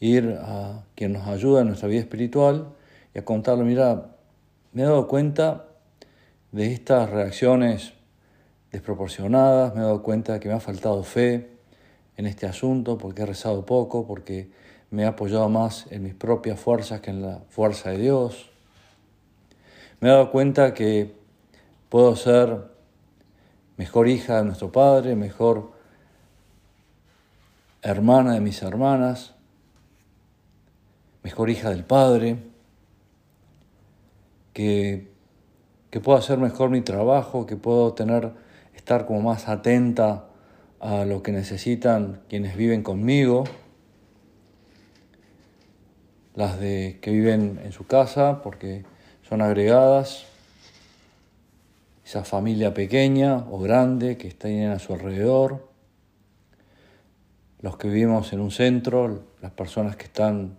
ir 0.00 0.36
a 0.42 0.84
quien 0.96 1.14
nos 1.14 1.26
ayuda 1.28 1.62
en 1.62 1.68
nuestra 1.68 1.88
vida 1.88 2.00
espiritual 2.00 2.68
y 3.14 3.18
a 3.18 3.24
contarle, 3.24 3.64
mira, 3.64 4.10
me 4.74 4.82
he 4.82 4.84
dado 4.84 5.08
cuenta 5.08 5.64
de 6.52 6.70
estas 6.70 7.08
reacciones 7.08 7.94
desproporcionadas, 8.70 9.74
me 9.74 9.80
he 9.80 9.84
dado 9.84 10.02
cuenta 10.02 10.40
que 10.40 10.48
me 10.48 10.54
ha 10.54 10.60
faltado 10.60 11.02
fe 11.04 11.52
en 12.18 12.26
este 12.26 12.44
asunto 12.44 12.98
porque 12.98 13.22
he 13.22 13.24
rezado 13.24 13.64
poco, 13.64 14.06
porque 14.06 14.50
me 14.90 15.04
he 15.04 15.06
apoyado 15.06 15.48
más 15.48 15.86
en 15.90 16.02
mis 16.02 16.14
propias 16.14 16.60
fuerzas 16.60 17.00
que 17.00 17.08
en 17.08 17.22
la 17.22 17.40
fuerza 17.48 17.92
de 17.92 17.96
Dios. 17.96 18.50
Me 20.00 20.08
he 20.08 20.12
dado 20.12 20.30
cuenta 20.30 20.74
que 20.74 21.12
puedo 21.88 22.14
ser 22.14 22.68
mejor 23.76 24.08
hija 24.08 24.36
de 24.36 24.44
nuestro 24.44 24.70
Padre, 24.70 25.16
mejor 25.16 25.72
hermana 27.82 28.34
de 28.34 28.40
mis 28.40 28.62
hermanas, 28.62 29.34
mejor 31.24 31.50
hija 31.50 31.70
del 31.70 31.84
Padre, 31.84 32.38
que, 34.52 35.10
que 35.90 36.00
puedo 36.00 36.16
hacer 36.16 36.38
mejor 36.38 36.70
mi 36.70 36.80
trabajo, 36.80 37.46
que 37.46 37.56
puedo 37.56 37.92
tener 37.94 38.32
estar 38.76 39.04
como 39.04 39.20
más 39.20 39.48
atenta 39.48 40.26
a 40.78 41.04
lo 41.04 41.24
que 41.24 41.32
necesitan 41.32 42.20
quienes 42.28 42.56
viven 42.56 42.84
conmigo, 42.84 43.44
las 46.36 46.60
de 46.60 46.98
que 47.02 47.10
viven 47.10 47.60
en 47.64 47.72
su 47.72 47.84
casa 47.84 48.42
porque 48.42 48.84
son 49.28 49.42
agregadas, 49.42 50.24
esa 52.02 52.24
familia 52.24 52.72
pequeña 52.72 53.44
o 53.50 53.58
grande 53.58 54.16
que 54.16 54.26
está 54.26 54.48
a 54.72 54.78
su 54.78 54.94
alrededor. 54.94 55.68
los 57.60 57.76
que 57.76 57.88
vivimos 57.88 58.32
en 58.32 58.40
un 58.40 58.52
centro, 58.52 59.24
las 59.42 59.50
personas 59.50 59.96
que 59.96 60.04
están 60.04 60.56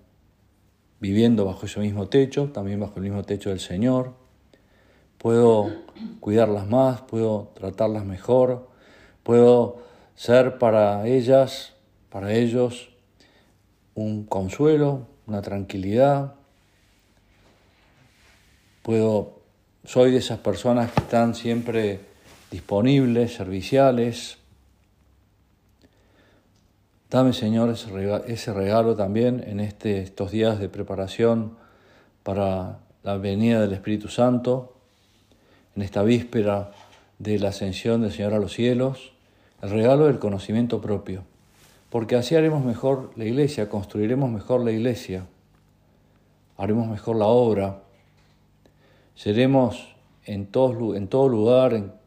viviendo 0.99 1.45
bajo 1.45 1.65
ese 1.65 1.79
mismo 1.79 2.09
techo, 2.09 2.51
también 2.51 2.79
bajo 2.79 2.97
el 2.97 3.03
mismo 3.03 3.23
techo 3.23 3.49
del 3.49 3.61
Señor. 3.61 4.13
Puedo 5.17 5.71
cuidarlas 6.19 6.67
más, 6.67 7.01
puedo 7.01 7.51
tratarlas 7.55 8.05
mejor, 8.05 8.69
puedo 9.23 9.77
ser 10.15 10.57
para 10.59 11.07
ellas, 11.07 11.73
para 12.09 12.33
ellos, 12.33 12.89
un 13.95 14.25
consuelo, 14.25 15.07
una 15.25 15.41
tranquilidad. 15.41 16.35
Puedo, 18.89 19.43
soy 19.83 20.09
de 20.09 20.17
esas 20.17 20.39
personas 20.39 20.91
que 20.91 21.01
están 21.01 21.35
siempre 21.35 21.99
disponibles, 22.49 23.35
serviciales. 23.35 24.39
Dame, 27.11 27.33
Señor, 27.33 27.69
ese 27.69 28.51
regalo, 28.51 28.95
también 28.95 29.43
en 29.45 29.59
este, 29.59 30.01
estos 30.01 30.31
días 30.31 30.59
de 30.59 30.69
preparación 30.69 31.55
para 32.23 32.79
la 33.03 33.17
venida 33.17 33.61
del 33.61 33.73
Espíritu 33.73 34.07
Santo, 34.07 34.73
en 35.75 35.83
esta 35.83 36.01
víspera 36.01 36.71
de 37.19 37.37
la 37.37 37.49
ascensión 37.49 38.01
del 38.01 38.11
Señor 38.11 38.33
a 38.33 38.39
los 38.39 38.53
cielos, 38.53 39.11
el 39.61 39.69
regalo 39.69 40.07
del 40.07 40.17
conocimiento 40.17 40.81
propio, 40.81 41.25
porque 41.91 42.15
así 42.15 42.33
haremos 42.33 42.65
mejor 42.65 43.11
la 43.17 43.25
iglesia, 43.25 43.69
construiremos 43.69 44.31
mejor 44.31 44.65
la 44.65 44.71
iglesia, 44.71 45.27
haremos 46.57 46.87
mejor 46.87 47.17
la 47.17 47.27
obra, 47.27 47.83
seremos 49.19 49.93
en 50.23 50.45
todo, 50.45 50.95
en 50.95 51.09
todo 51.09 51.27
lugar, 51.27 51.73
en 51.73 51.99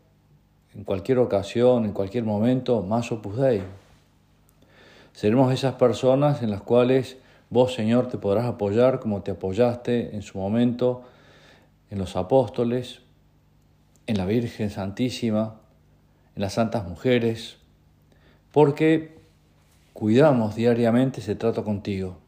en 0.75 0.85
cualquier 0.85 1.19
ocasión, 1.19 1.85
en 1.85 1.93
cualquier 1.93 2.25
momento, 2.25 2.83
más 2.83 3.13
opus 3.13 3.37
dei. 3.37 3.63
Seremos 5.13 5.53
esas 5.53 5.75
personas 5.75 6.43
en 6.43 6.51
las 6.51 6.63
cuales 6.63 7.19
vos, 7.51 7.75
Señor, 7.75 8.09
te 8.09 8.17
podrás 8.17 8.47
apoyar 8.47 8.99
como 8.99 9.23
te 9.23 9.33
apoyaste 9.33 10.15
en 10.15 10.23
su 10.23 10.39
momento 10.39 11.03
en 11.91 11.99
los 11.99 12.17
apóstoles, 12.17 13.03
en 14.07 14.17
la 14.17 14.25
Virgen 14.25 14.71
Santísima, 14.71 15.61
en 16.35 16.41
las 16.41 16.55
santas 16.55 16.89
mujeres, 16.89 17.59
porque 18.51 19.19
cuidamos 19.93 20.55
diariamente 20.55 21.21
ese 21.21 21.35
trato 21.35 21.65
contigo. 21.65 22.22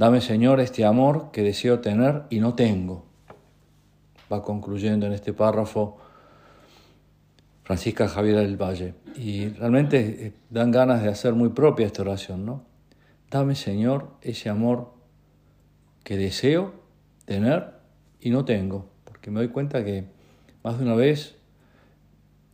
Dame, 0.00 0.22
Señor, 0.22 0.60
este 0.60 0.86
amor 0.86 1.30
que 1.30 1.42
deseo 1.42 1.80
tener 1.80 2.22
y 2.30 2.40
no 2.40 2.54
tengo 2.54 3.04
va 4.32 4.40
concluyendo 4.40 5.04
en 5.04 5.12
este 5.12 5.34
párrafo 5.34 5.98
Francisca 7.64 8.08
Javier 8.08 8.36
del 8.36 8.56
Valle. 8.56 8.94
Y 9.14 9.48
realmente 9.48 10.28
eh, 10.28 10.32
dan 10.48 10.70
ganas 10.70 11.02
de 11.02 11.10
hacer 11.10 11.34
muy 11.34 11.50
propia 11.50 11.84
esta 11.84 12.00
oración, 12.00 12.46
¿no? 12.46 12.64
Dame, 13.30 13.54
Señor, 13.54 14.12
ese 14.22 14.48
amor 14.48 14.94
que 16.02 16.16
deseo 16.16 16.72
tener 17.26 17.74
y 18.22 18.30
no 18.30 18.46
tengo, 18.46 18.88
porque 19.04 19.30
me 19.30 19.40
doy 19.40 19.48
cuenta 19.48 19.84
que 19.84 20.06
más 20.64 20.78
de 20.78 20.84
una 20.86 20.94
vez 20.94 21.36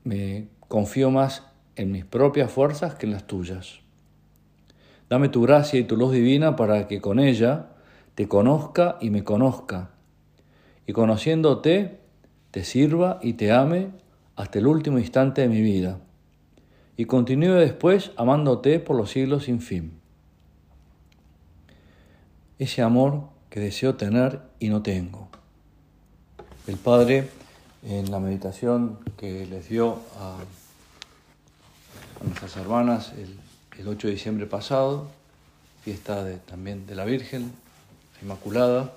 me 0.03 0.49
confío 0.67 1.12
más 1.12 1.45
en 1.76 1.93
mis 1.93 2.05
propias 2.05 2.50
fuerzas 2.50 2.97
que 2.97 3.07
en 3.07 3.12
las 3.12 3.29
tuyas. 3.29 3.86
Dame 5.09 5.29
tu 5.29 5.42
gracia 5.42 5.79
y 5.79 5.85
tu 5.85 5.97
luz 5.97 6.12
divina 6.12 6.57
para 6.57 6.88
que 6.88 7.01
con 7.01 7.19
ella 7.19 7.69
te 8.14 8.29
conozca 8.29 8.97
y 9.01 9.11
me 9.11 9.25
conozca 9.25 9.90
y 10.87 10.92
conociéndote, 10.92 11.99
te 12.51 12.64
sirva 12.64 13.19
y 13.23 13.35
te 13.35 13.53
ame 13.53 13.90
hasta 14.37 14.59
el 14.59 14.66
último 14.66 14.99
instante 14.99 15.42
de 15.42 15.49
mi 15.49 15.61
vida, 15.61 15.99
y 16.97 17.07
continúe 17.07 17.55
después 17.55 18.12
amándote 18.16 18.79
por 18.79 18.97
los 18.97 19.11
siglos 19.11 19.45
sin 19.45 19.61
fin. 19.61 19.99
Ese 22.59 22.83
amor 22.83 23.29
que 23.51 23.61
deseo 23.61 23.97
tener 23.97 24.40
y 24.59 24.69
no 24.69 24.83
tengo. 24.83 25.29
El 26.66 26.77
Padre, 26.77 27.29
en 27.83 28.11
la 28.11 28.19
meditación 28.19 28.99
que 29.19 29.47
les 29.47 29.69
dio 29.69 29.99
a, 30.19 30.37
nuestras 32.25 32.57
hermanas 32.57 33.12
el, 33.12 33.37
8 33.85 34.07
de 34.07 34.12
diciembre 34.12 34.47
pasado, 34.47 35.09
fiesta 35.83 36.27
también 36.47 36.87
de 36.87 36.95
la 36.95 37.05
Virgen 37.05 37.53
Inmaculada, 38.23 38.93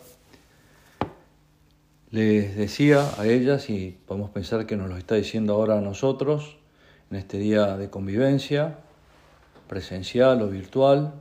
les 2.11 2.55
decía 2.55 3.07
a 3.17 3.25
ellas, 3.27 3.69
y 3.69 3.97
podemos 4.07 4.31
pensar 4.31 4.65
que 4.65 4.77
nos 4.77 4.89
lo 4.89 4.97
está 4.97 5.15
diciendo 5.15 5.53
ahora 5.53 5.77
a 5.77 5.81
nosotros, 5.81 6.57
en 7.11 7.17
este 7.17 7.37
día 7.37 7.77
de 7.77 7.89
convivencia, 7.89 8.79
presencial 9.67 10.41
o 10.41 10.47
virtual, 10.47 11.13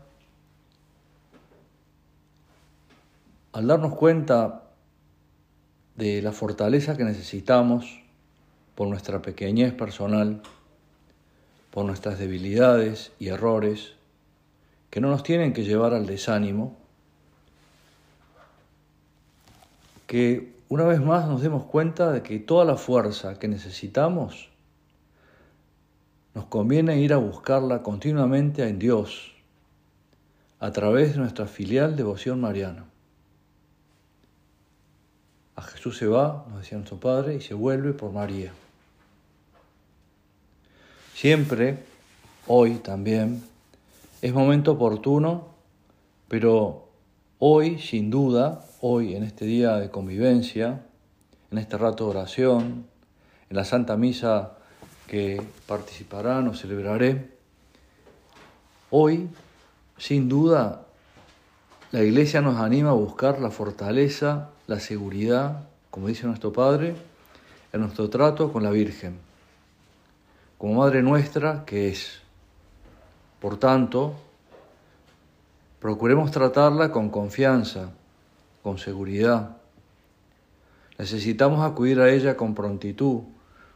al 3.52 3.66
darnos 3.66 3.94
cuenta 3.94 4.62
de 5.96 6.22
la 6.22 6.32
fortaleza 6.32 6.96
que 6.96 7.04
necesitamos 7.04 8.00
por 8.74 8.88
nuestra 8.88 9.20
pequeñez 9.20 9.74
personal, 9.74 10.42
por 11.70 11.84
nuestras 11.84 12.18
debilidades 12.18 13.12
y 13.18 13.28
errores, 13.28 13.94
que 14.90 15.00
no 15.00 15.10
nos 15.10 15.22
tienen 15.22 15.52
que 15.52 15.64
llevar 15.64 15.94
al 15.94 16.06
desánimo, 16.06 16.76
que 20.06 20.54
una 20.68 20.84
vez 20.84 21.00
más 21.00 21.26
nos 21.26 21.42
demos 21.42 21.64
cuenta 21.64 22.12
de 22.12 22.22
que 22.22 22.38
toda 22.38 22.64
la 22.64 22.76
fuerza 22.76 23.38
que 23.38 23.48
necesitamos 23.48 24.48
nos 26.34 26.46
conviene 26.46 27.00
ir 27.00 27.12
a 27.12 27.16
buscarla 27.16 27.82
continuamente 27.82 28.66
en 28.66 28.78
Dios 28.78 29.32
a 30.60 30.72
través 30.72 31.12
de 31.12 31.18
nuestra 31.18 31.46
filial 31.46 31.96
devoción 31.96 32.40
mariana. 32.40 32.84
A 35.56 35.62
Jesús 35.62 35.98
se 35.98 36.06
va, 36.06 36.46
nos 36.48 36.60
decía 36.60 36.78
nuestro 36.78 37.00
Padre, 37.00 37.34
y 37.34 37.40
se 37.40 37.54
vuelve 37.54 37.92
por 37.92 38.12
María. 38.12 38.52
Siempre, 41.20 41.80
hoy 42.46 42.74
también, 42.74 43.42
es 44.22 44.32
momento 44.32 44.70
oportuno, 44.70 45.48
pero 46.28 46.90
hoy, 47.40 47.80
sin 47.80 48.08
duda, 48.08 48.64
hoy, 48.80 49.16
en 49.16 49.24
este 49.24 49.44
día 49.44 49.78
de 49.78 49.90
convivencia, 49.90 50.84
en 51.50 51.58
este 51.58 51.76
rato 51.76 52.04
de 52.04 52.10
oración, 52.10 52.86
en 53.50 53.56
la 53.56 53.64
Santa 53.64 53.96
Misa 53.96 54.58
que 55.08 55.42
participarán 55.66 56.46
o 56.46 56.54
celebraré, 56.54 57.32
hoy, 58.90 59.28
sin 59.96 60.28
duda, 60.28 60.86
la 61.90 62.04
Iglesia 62.04 62.42
nos 62.42 62.58
anima 62.58 62.90
a 62.90 62.92
buscar 62.92 63.40
la 63.40 63.50
fortaleza, 63.50 64.50
la 64.68 64.78
seguridad, 64.78 65.68
como 65.90 66.06
dice 66.06 66.28
nuestro 66.28 66.52
Padre, 66.52 66.94
en 67.72 67.80
nuestro 67.80 68.08
trato 68.08 68.52
con 68.52 68.62
la 68.62 68.70
Virgen, 68.70 69.26
como 70.58 70.74
Madre 70.74 71.02
nuestra 71.02 71.64
que 71.64 71.88
es. 71.88 72.20
Por 73.40 73.58
tanto, 73.58 74.16
procuremos 75.80 76.32
tratarla 76.32 76.90
con 76.90 77.10
confianza, 77.10 77.92
con 78.64 78.78
seguridad. 78.78 79.56
Necesitamos 80.98 81.64
acudir 81.64 82.00
a 82.00 82.10
ella 82.10 82.36
con 82.36 82.56
prontitud, 82.56 83.20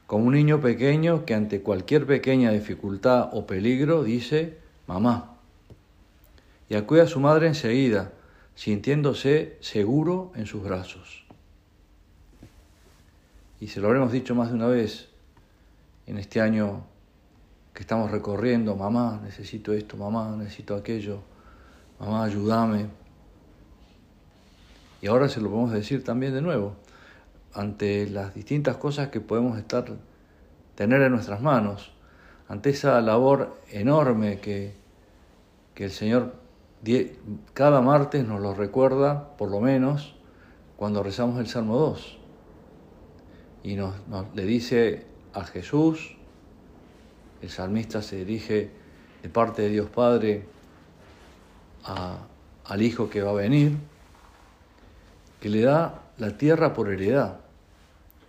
como 0.09 0.27
un 0.27 0.35
niño 0.35 0.61
pequeño 0.61 1.25
que 1.25 1.35
ante 1.35 1.63
cualquier 1.63 2.05
pequeña 2.05 2.51
dificultad 2.51 3.31
o 3.33 3.47
peligro 3.47 4.03
dice, 4.03 4.59
mamá. 4.89 5.37
Y 6.69 6.75
acude 6.75 7.03
a 7.03 7.07
su 7.07 7.21
madre 7.21 7.47
enseguida, 7.47 8.11
sintiéndose 8.57 9.57
seguro 9.61 10.33
en 10.35 10.47
sus 10.47 10.65
brazos. 10.65 11.25
Y 13.61 13.69
se 13.69 13.81
lo 13.81 13.87
habremos 13.87 14.11
dicho 14.11 14.35
más 14.35 14.49
de 14.49 14.57
una 14.57 14.67
vez 14.67 15.12
en 16.07 16.19
este 16.19 16.41
año 16.41 16.85
que 17.73 17.83
estamos 17.83 18.11
recorriendo, 18.11 18.77
mamá, 18.77 19.21
necesito 19.23 19.73
esto, 19.73 19.97
mamá, 19.97 20.35
necesito 20.37 20.75
aquello, 20.75 21.21
mamá, 21.99 22.25
ayúdame. 22.25 22.89
Y 25.01 25.07
ahora 25.07 25.29
se 25.29 25.41
lo 25.41 25.51
podemos 25.51 25.73
decir 25.73 26.05
también 26.05 26.35
de 26.35 26.43
nuevo, 26.43 26.77
ante 27.55 28.09
las 28.09 28.35
distintas 28.35 28.77
cosas 28.77 29.09
que 29.09 29.21
podemos 29.21 29.59
estar, 29.59 29.87
tener 30.75 31.03
en 31.03 31.13
nuestras 31.13 31.41
manos, 31.41 31.93
ante 32.49 32.71
esa 32.71 33.01
labor 33.01 33.59
enorme 33.71 34.41
que, 34.41 34.75
que 35.75 35.85
el 35.85 35.91
Señor 35.91 36.43
cada 37.55 37.81
martes 37.81 38.27
nos 38.27 38.41
lo 38.41 38.55
recuerda, 38.55 39.37
por 39.37 39.51
lo 39.51 39.61
menos, 39.61 40.15
cuando 40.77 41.03
rezamos 41.03 41.39
el 41.39 41.47
Salmo 41.47 41.77
2. 41.77 42.19
Y 43.63 43.77
nos, 43.77 43.95
le 44.35 44.45
dice 44.45 45.07
a 45.35 45.45
Jesús, 45.45 46.17
el 47.41 47.51
salmista 47.51 48.03
se 48.03 48.17
dirige 48.25 48.71
de 49.23 49.29
parte 49.29 49.63
de 49.63 49.69
Dios 49.71 49.89
Padre 49.89 50.45
al 51.85 52.83
Hijo 52.83 53.11
que 53.11 53.23
va 53.23 53.31
a 53.31 53.35
venir, 53.35 53.77
que 55.41 55.49
le 55.49 55.63
da 55.63 56.03
la 56.19 56.37
tierra 56.37 56.75
por 56.75 56.91
heredad. 56.91 57.41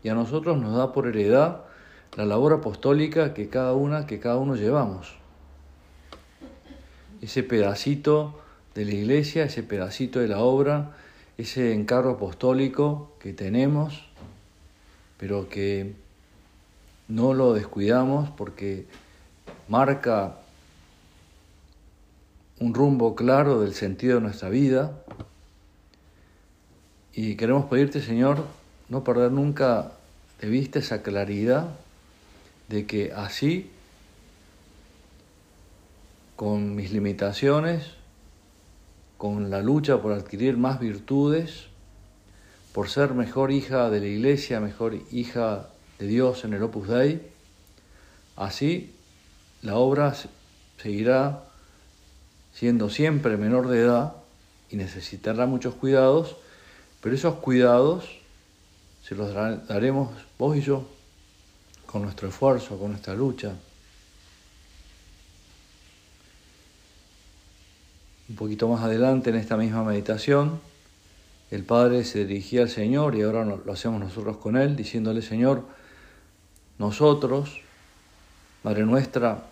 Y 0.03 0.09
a 0.09 0.15
nosotros 0.15 0.57
nos 0.57 0.75
da 0.75 0.91
por 0.91 1.07
heredad 1.07 1.61
la 2.15 2.25
labor 2.25 2.53
apostólica 2.53 3.33
que 3.33 3.49
cada 3.49 3.73
una, 3.73 4.05
que 4.05 4.19
cada 4.19 4.37
uno 4.37 4.55
llevamos. 4.55 5.15
Ese 7.21 7.43
pedacito 7.43 8.39
de 8.75 8.85
la 8.85 8.91
iglesia, 8.91 9.43
ese 9.43 9.63
pedacito 9.63 10.19
de 10.19 10.27
la 10.27 10.39
obra, 10.39 10.95
ese 11.37 11.73
encargo 11.73 12.11
apostólico 12.11 13.15
que 13.19 13.33
tenemos, 13.33 14.07
pero 15.17 15.47
que 15.47 15.95
no 17.07 17.33
lo 17.33 17.53
descuidamos 17.53 18.29
porque 18.31 18.87
marca 19.67 20.37
un 22.59 22.73
rumbo 22.73 23.15
claro 23.15 23.59
del 23.61 23.73
sentido 23.73 24.15
de 24.15 24.21
nuestra 24.21 24.49
vida. 24.49 25.03
Y 27.13 27.35
queremos 27.35 27.65
pedirte, 27.65 28.01
Señor, 28.01 28.45
no 28.89 29.03
perder 29.03 29.31
nunca 29.31 29.91
de 30.41 30.47
vista 30.47 30.79
esa 30.79 31.03
claridad 31.03 31.69
de 32.69 32.85
que 32.85 33.11
así, 33.11 33.69
con 36.35 36.75
mis 36.75 36.91
limitaciones, 36.91 37.91
con 39.17 39.49
la 39.49 39.61
lucha 39.61 40.01
por 40.01 40.11
adquirir 40.13 40.57
más 40.57 40.79
virtudes, 40.79 41.67
por 42.73 42.89
ser 42.89 43.13
mejor 43.13 43.51
hija 43.51 43.89
de 43.89 43.99
la 43.99 44.07
iglesia, 44.07 44.59
mejor 44.59 44.95
hija 45.11 45.69
de 46.03 46.09
Dios 46.09 46.43
en 46.43 46.53
el 46.53 46.61
Opus 46.61 46.89
Dei, 46.89 47.21
así 48.35 48.91
la 49.61 49.77
obra 49.77 50.13
seguirá 50.81 51.45
siendo 52.53 52.89
siempre 52.89 53.37
menor 53.37 53.69
de 53.69 53.79
edad 53.79 54.13
y 54.69 54.75
necesitará 54.75 55.45
muchos 55.45 55.75
cuidados, 55.75 56.35
pero 56.99 57.15
esos 57.15 57.35
cuidados 57.35 58.03
se 59.07 59.15
los 59.15 59.33
daremos 59.33 60.09
vos 60.37 60.57
y 60.57 60.61
yo 60.61 60.85
con 61.85 62.01
nuestro 62.01 62.27
esfuerzo, 62.27 62.77
con 62.77 62.91
nuestra 62.91 63.13
lucha. 63.13 63.53
Un 68.27 68.35
poquito 68.35 68.67
más 68.67 68.83
adelante 68.83 69.29
en 69.29 69.37
esta 69.37 69.55
misma 69.55 69.85
meditación, 69.85 70.59
el 71.49 71.63
Padre 71.63 72.03
se 72.03 72.25
dirigía 72.25 72.63
al 72.63 72.69
Señor 72.69 73.15
y 73.15 73.21
ahora 73.21 73.45
lo 73.45 73.71
hacemos 73.71 74.01
nosotros 74.01 74.35
con 74.37 74.57
Él, 74.57 74.75
diciéndole, 74.75 75.21
Señor, 75.21 75.63
nosotros, 76.77 77.61
Madre 78.63 78.85
nuestra, 78.85 79.43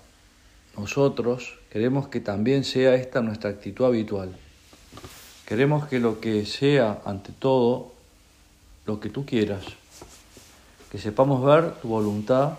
nosotros 0.78 1.60
queremos 1.70 2.08
que 2.08 2.22
también 2.22 2.64
sea 2.64 2.96
esta 2.96 3.22
nuestra 3.22 3.50
actitud 3.50 3.86
habitual. 3.86 4.34
Queremos 5.46 5.86
que 5.90 6.00
lo 6.00 6.22
que 6.22 6.46
sea, 6.46 7.02
ante 7.04 7.34
todo, 7.34 7.92
lo 8.86 9.02
que 9.02 9.10
tú 9.10 9.26
quieras, 9.26 9.66
que 10.90 10.98
sepamos 10.98 11.44
ver 11.44 11.74
tu 11.82 11.90
voluntad 11.90 12.54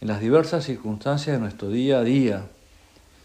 en 0.00 0.08
las 0.08 0.20
diversas 0.22 0.64
circunstancias 0.64 1.36
de 1.36 1.40
nuestro 1.42 1.68
día 1.68 1.98
a 1.98 2.04
día 2.04 2.46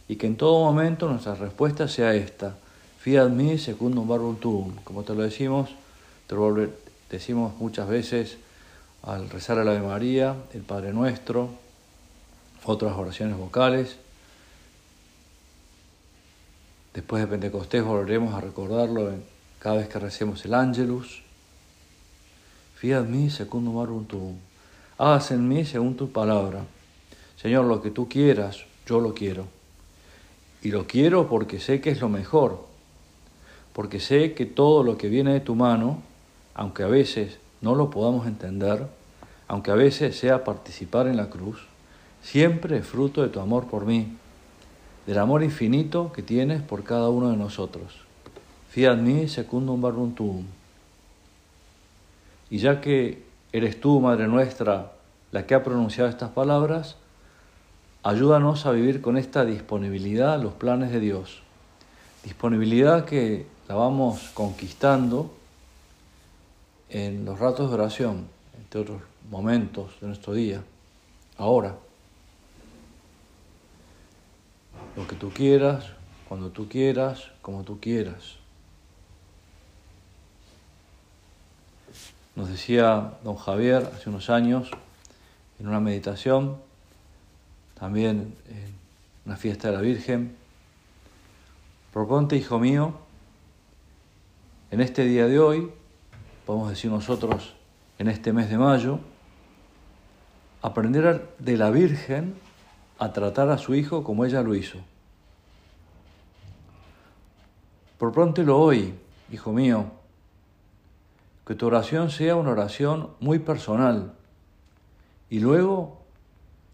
y 0.10 0.18
que 0.18 0.28
en 0.28 0.36
todo 0.36 0.60
momento 0.60 1.08
nuestra 1.08 1.36
respuesta 1.36 1.88
sea 1.88 2.14
esta, 2.14 2.58
fiat 3.00 3.30
mi 3.30 3.58
secundum 3.58 4.10
verbum 4.10 4.36
tuum, 4.36 4.76
como 4.84 5.04
te 5.04 5.16
lo 5.16 5.24
decimos, 5.24 5.70
te 6.28 6.36
lo 6.36 6.54
decimos 7.10 7.54
muchas 7.60 7.88
veces 7.88 8.38
al 9.04 9.30
rezar 9.30 9.58
la 9.58 9.72
Ave 9.72 9.82
María, 9.82 10.36
el 10.54 10.62
Padre 10.62 10.94
Nuestro, 10.94 11.50
otras 12.66 12.96
oraciones 12.96 13.38
vocales. 13.38 13.98
Después 16.94 17.24
de 17.24 17.28
Pentecostés 17.28 17.84
volveremos 17.84 18.36
a 18.36 18.42
recordarlo 18.42 19.12
cada 19.60 19.78
vez 19.78 19.88
que 19.88 20.00
recemos 20.00 20.44
el 20.46 20.54
Ángelus. 20.54 21.24
Fiat 22.76 23.06
mi 23.06 23.30
secundum 23.30 23.80
verbum 23.80 24.06
tuum. 24.06 24.36
Hágase 24.98 25.36
en 25.36 25.48
mí 25.48 25.66
según 25.66 25.96
tu 25.96 26.12
palabra. 26.12 26.64
Señor, 27.38 27.66
lo 27.66 27.82
que 27.82 27.90
tú 27.90 28.08
quieras, 28.08 28.66
yo 28.86 29.00
lo 29.00 29.16
quiero. 29.16 29.48
Y 30.62 30.70
lo 30.70 30.86
quiero 30.86 31.28
porque 31.28 31.60
sé 31.60 31.82
que 31.82 31.90
es 31.90 32.02
lo 32.02 32.10
mejor. 32.10 32.68
Porque 33.74 34.00
sé 34.00 34.34
que 34.34 34.46
todo 34.46 34.84
lo 34.84 34.98
que 34.98 35.10
viene 35.10 35.34
de 35.34 35.40
tu 35.40 35.56
mano, 35.56 36.04
aunque 36.54 36.84
a 36.84 36.88
veces 36.88 37.38
no 37.62 37.76
lo 37.76 37.90
podamos 37.90 38.28
entender, 38.28 38.88
aunque 39.48 39.72
a 39.72 39.76
veces 39.76 40.18
sea 40.18 40.44
participar 40.44 41.08
en 41.08 41.18
la 41.18 41.30
cruz, 41.30 41.66
siempre 42.22 42.78
es 42.78 42.86
fruto 42.86 43.22
de 43.22 43.30
tu 43.30 43.40
amor 43.40 43.68
por 43.68 43.86
mí, 43.86 44.18
del 45.06 45.18
amor 45.20 45.44
infinito 45.44 46.12
que 46.14 46.24
tienes 46.24 46.62
por 46.62 46.84
cada 46.84 47.10
uno 47.10 47.30
de 47.30 47.38
nosotros. 47.38 48.02
Fiat 48.70 48.98
mi 48.98 49.28
secundum 49.28 49.82
verbum 49.82 50.16
tuum. 50.16 50.46
Y 52.50 52.60
ya 52.60 52.82
que 52.82 53.24
eres 53.52 53.80
tú, 53.80 54.00
Madre 54.00 54.28
nuestra, 54.28 54.94
la 55.32 55.46
que 55.46 55.56
ha 55.56 55.64
pronunciado 55.64 56.10
estas 56.10 56.32
palabras, 56.32 56.96
ayúdanos 58.04 58.66
a 58.66 58.72
vivir 58.72 59.02
con 59.02 59.18
esta 59.18 59.46
disponibilidad 59.46 60.42
los 60.42 60.54
planes 60.54 60.92
de 60.92 61.00
Dios. 61.00 61.42
Disponibilidad 62.24 63.06
que 63.06 63.46
la 63.68 63.76
vamos 63.76 64.32
conquistando 64.34 65.32
en 66.92 67.24
los 67.24 67.40
ratos 67.40 67.70
de 67.70 67.76
oración, 67.76 68.28
entre 68.58 68.82
otros 68.82 69.02
momentos 69.30 70.00
de 70.02 70.08
nuestro 70.08 70.34
día, 70.34 70.62
ahora. 71.38 71.76
Lo 74.98 75.08
que 75.08 75.16
tú 75.16 75.30
quieras, 75.32 75.86
cuando 76.28 76.50
tú 76.50 76.68
quieras, 76.68 77.32
como 77.42 77.64
tú 77.64 77.80
quieras. 77.80 78.36
Nos 82.36 82.50
decía 82.50 83.14
don 83.24 83.38
Javier 83.38 83.90
hace 83.96 84.10
unos 84.10 84.30
años, 84.30 84.70
en 85.60 85.68
una 85.68 85.80
meditación, 85.80 86.58
también 87.80 88.36
en 88.50 88.76
una 89.26 89.38
fiesta 89.38 89.70
de 89.70 89.76
la 89.76 89.82
Virgen, 89.82 90.36
proponte, 91.94 92.36
hijo 92.36 92.60
mío, 92.60 92.96
en 94.72 94.82
este 94.82 95.06
día 95.06 95.28
de 95.28 95.40
hoy, 95.40 95.72
podemos 96.52 96.72
decir 96.72 96.92
nosotros, 96.92 97.56
en 97.98 98.10
este 98.10 98.34
mes 98.34 98.50
de 98.50 98.58
mayo, 98.58 99.00
aprender 100.62 101.30
de 101.40 101.56
la 101.56 101.70
Virgen 101.70 102.36
a 103.00 103.14
tratar 103.14 103.48
a 103.48 103.58
su 103.58 103.74
hijo 103.74 104.04
como 104.04 104.26
ella 104.26 104.42
lo 104.42 104.54
hizo. 104.54 104.78
Propóntelo 107.98 108.60
hoy, 108.60 108.94
hijo 109.32 109.54
mío, 109.54 109.86
que 111.48 111.56
tu 111.56 111.68
oración 111.68 112.12
sea 112.12 112.36
una 112.36 112.52
oración 112.52 113.12
muy 113.22 113.40
personal 113.40 114.12
y 115.30 115.40
luego 115.40 116.02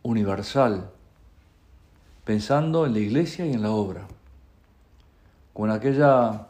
universal, 0.01 0.89
pensando 2.25 2.87
en 2.87 2.93
la 2.93 2.99
iglesia 2.99 3.45
y 3.45 3.53
en 3.53 3.61
la 3.61 3.69
obra, 3.69 4.07
con 5.53 5.69
aquella 5.69 6.47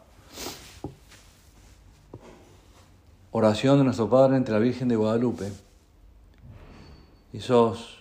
oración 3.38 3.78
de 3.78 3.84
nuestro 3.84 4.10
Padre 4.10 4.36
entre 4.36 4.52
la 4.52 4.60
Virgen 4.60 4.88
de 4.88 4.96
Guadalupe, 4.96 5.52
esos 7.34 8.00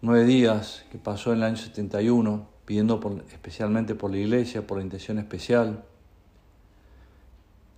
nueve 0.00 0.24
días 0.24 0.86
que 0.90 0.96
pasó 0.96 1.32
en 1.32 1.38
el 1.38 1.44
año 1.44 1.56
71 1.58 2.48
pidiendo 2.64 2.98
especialmente 3.30 3.94
por 3.94 4.10
la 4.10 4.16
iglesia, 4.16 4.66
por 4.66 4.78
la 4.78 4.84
intención 4.84 5.18
especial, 5.18 5.84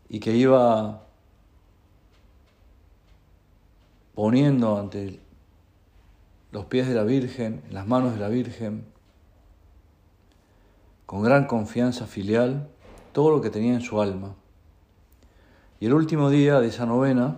y 0.08 0.20
que 0.20 0.36
iba 0.36 1.02
poniendo 4.14 4.78
ante 4.78 5.18
los 6.52 6.64
pies 6.66 6.86
de 6.86 6.94
la 6.94 7.02
Virgen, 7.02 7.60
en 7.66 7.74
las 7.74 7.88
manos 7.88 8.14
de 8.14 8.20
la 8.20 8.28
Virgen, 8.28 8.84
con 11.06 11.24
gran 11.24 11.48
confianza 11.48 12.06
filial, 12.06 12.68
todo 13.12 13.30
lo 13.30 13.40
que 13.40 13.50
tenía 13.50 13.74
en 13.74 13.80
su 13.80 14.00
alma. 14.00 14.36
Y 15.80 15.86
el 15.86 15.94
último 15.94 16.28
día 16.28 16.60
de 16.60 16.68
esa 16.68 16.86
novena, 16.86 17.36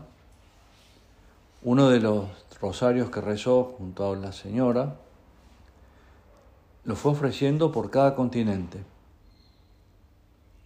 uno 1.62 1.90
de 1.90 2.00
los 2.00 2.29
rosarios 2.61 3.11
que 3.11 3.20
rezó 3.20 3.74
junto 3.76 4.11
a 4.11 4.16
la 4.16 4.33
Señora, 4.33 4.96
lo 6.85 6.96
fue 6.96 7.12
ofreciendo 7.12 7.70
por 7.70 7.90
cada 7.90 8.14
continente. 8.14 8.83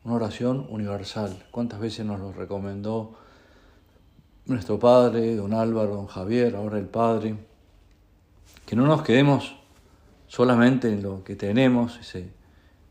Una 0.04 0.14
oración 0.14 0.66
universal. 0.70 1.46
¿Cuántas 1.50 1.80
veces 1.80 2.06
nos 2.06 2.20
lo 2.20 2.32
recomendó 2.32 3.14
nuestro 4.46 4.78
padre, 4.78 5.34
don 5.34 5.52
Álvaro, 5.52 5.96
don 5.96 6.06
Javier, 6.06 6.54
ahora 6.54 6.78
el 6.78 6.86
padre, 6.86 7.34
que 8.66 8.76
no 8.76 8.86
nos 8.86 9.02
quedemos 9.02 9.56
solamente 10.28 10.88
en 10.88 11.02
lo 11.02 11.24
que 11.24 11.34
tenemos, 11.34 11.98
ese 11.98 12.28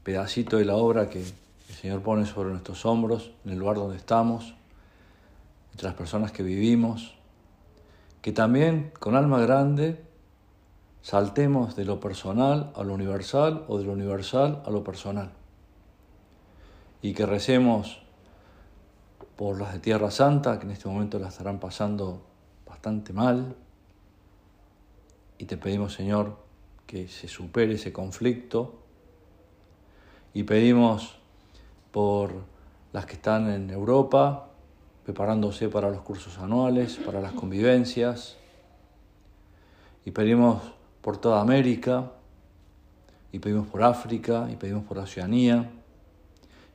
pedacito 0.03 0.57
de 0.57 0.65
la 0.65 0.75
obra 0.75 1.09
que 1.09 1.21
el 1.21 1.75
Señor 1.75 2.01
pone 2.01 2.25
sobre 2.25 2.49
nuestros 2.49 2.85
hombros, 2.85 3.31
en 3.45 3.51
el 3.51 3.59
lugar 3.59 3.77
donde 3.77 3.97
estamos, 3.97 4.55
entre 5.73 5.88
las 5.88 5.95
personas 5.95 6.31
que 6.31 6.43
vivimos, 6.43 7.15
que 8.21 8.31
también 8.31 8.93
con 8.99 9.15
alma 9.15 9.39
grande 9.39 10.03
saltemos 11.01 11.75
de 11.75 11.83
lo 11.83 11.99
personal 11.99 12.71
a 12.75 12.83
lo 12.83 12.93
universal 12.93 13.65
o 13.67 13.79
de 13.79 13.86
lo 13.86 13.93
universal 13.93 14.62
a 14.65 14.69
lo 14.69 14.83
personal. 14.83 15.31
Y 17.01 17.13
que 17.13 17.25
recemos 17.25 18.03
por 19.36 19.59
las 19.59 19.73
de 19.73 19.79
Tierra 19.79 20.12
Santa, 20.12 20.59
que 20.59 20.65
en 20.65 20.71
este 20.71 20.88
momento 20.88 21.17
la 21.17 21.29
estarán 21.29 21.59
pasando 21.59 22.23
bastante 22.67 23.12
mal, 23.12 23.55
y 25.39 25.45
te 25.45 25.57
pedimos, 25.57 25.93
Señor, 25.93 26.38
que 26.86 27.07
se 27.07 27.27
supere 27.27 27.73
ese 27.73 27.91
conflicto 27.91 28.83
y 30.36 30.43
pedimos 30.43 31.17
por 31.91 32.45
las 32.93 33.07
que 33.07 33.13
están 33.13 33.49
en 33.49 33.71
Europa, 33.71 34.52
preparándose 35.03 35.69
para 35.69 35.89
los 35.89 36.01
cursos 36.01 36.37
anuales, 36.39 36.97
para 36.97 37.19
las 37.19 37.33
convivencias, 37.33 38.37
y 40.05 40.11
pedimos 40.11 40.61
por 41.01 41.17
toda 41.17 41.41
América, 41.41 42.11
y 43.31 43.39
pedimos 43.39 43.67
por 43.67 43.83
África, 43.83 44.47
y 44.51 44.55
pedimos 44.55 44.83
por 44.85 44.97
Oceanía, 44.97 45.69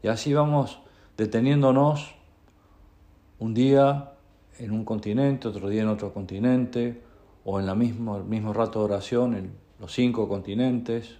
y 0.03 0.09
así 0.09 0.35
vamos 0.35 0.81
deteniéndonos 1.17 2.15
un 3.39 3.55
día 3.55 4.13
en 4.59 4.73
un 4.73 4.85
continente, 4.85 5.49
otro 5.49 5.69
día 5.69 5.83
en 5.83 5.89
otro 5.89 6.13
continente, 6.13 7.03
o 7.45 7.61
en 7.61 7.67
la 7.67 7.75
misma, 7.75 8.19
el 8.19 8.25
mismo 8.25 8.53
rato 8.53 8.81
de 8.81 8.85
oración 8.85 9.35
en 9.35 9.53
los 9.81 9.93
cinco 9.93 10.29
continentes, 10.29 11.17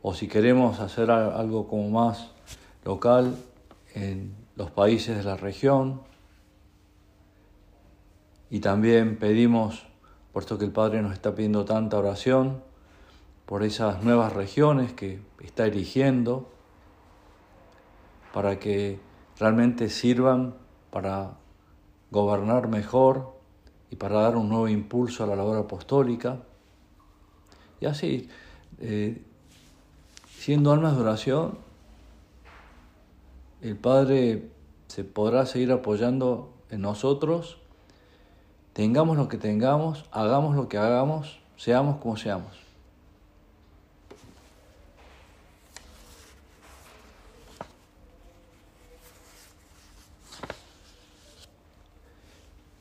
o 0.00 0.14
si 0.14 0.28
queremos 0.28 0.80
hacer 0.80 1.10
algo 1.10 1.68
como 1.68 1.90
más 1.90 2.30
local 2.84 3.36
en 3.94 4.47
los 4.58 4.72
países 4.72 5.16
de 5.16 5.22
la 5.22 5.36
región. 5.36 6.02
Y 8.50 8.58
también 8.58 9.16
pedimos, 9.16 9.86
puesto 10.32 10.58
que 10.58 10.64
el 10.64 10.72
Padre 10.72 11.00
nos 11.00 11.12
está 11.12 11.34
pidiendo 11.34 11.64
tanta 11.64 11.96
oración, 11.96 12.62
por 13.46 13.62
esas 13.62 14.02
nuevas 14.02 14.32
regiones 14.32 14.92
que 14.92 15.20
está 15.40 15.66
erigiendo, 15.66 16.50
para 18.34 18.58
que 18.58 19.00
realmente 19.38 19.88
sirvan 19.88 20.54
para 20.90 21.38
gobernar 22.10 22.68
mejor 22.68 23.38
y 23.90 23.96
para 23.96 24.20
dar 24.20 24.36
un 24.36 24.48
nuevo 24.48 24.68
impulso 24.68 25.22
a 25.22 25.28
la 25.28 25.36
labor 25.36 25.56
apostólica. 25.56 26.40
Y 27.80 27.86
así, 27.86 28.28
eh, 28.80 29.22
siendo 30.36 30.72
almas 30.72 30.96
de 30.96 31.02
oración, 31.02 31.67
el 33.60 33.76
Padre 33.76 34.50
se 34.86 35.04
podrá 35.04 35.46
seguir 35.46 35.72
apoyando 35.72 36.52
en 36.70 36.80
nosotros, 36.80 37.58
tengamos 38.72 39.16
lo 39.16 39.28
que 39.28 39.36
tengamos, 39.36 40.04
hagamos 40.12 40.54
lo 40.54 40.68
que 40.68 40.78
hagamos, 40.78 41.40
seamos 41.56 42.00
como 42.00 42.16
seamos. 42.16 42.52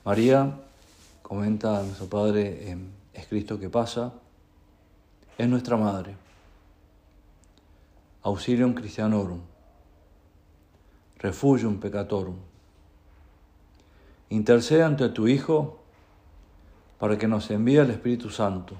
María, 0.05 0.57
comenta 1.21 1.81
nuestro 1.83 2.07
Padre 2.07 2.69
en 2.69 2.91
Es 3.13 3.27
Cristo 3.27 3.59
que 3.59 3.69
pasa, 3.69 4.13
es 5.37 5.49
nuestra 5.49 5.75
Madre. 5.75 6.15
Auxilium 8.21 8.73
Christianorum 8.73 9.41
refugium 11.19 11.79
peccatorum. 11.79 12.35
Intercede 14.29 14.83
ante 14.83 15.09
tu 15.09 15.27
Hijo 15.27 15.79
para 16.99 17.17
que 17.17 17.27
nos 17.27 17.49
envíe 17.51 17.77
el 17.77 17.91
Espíritu 17.91 18.29
Santo, 18.29 18.75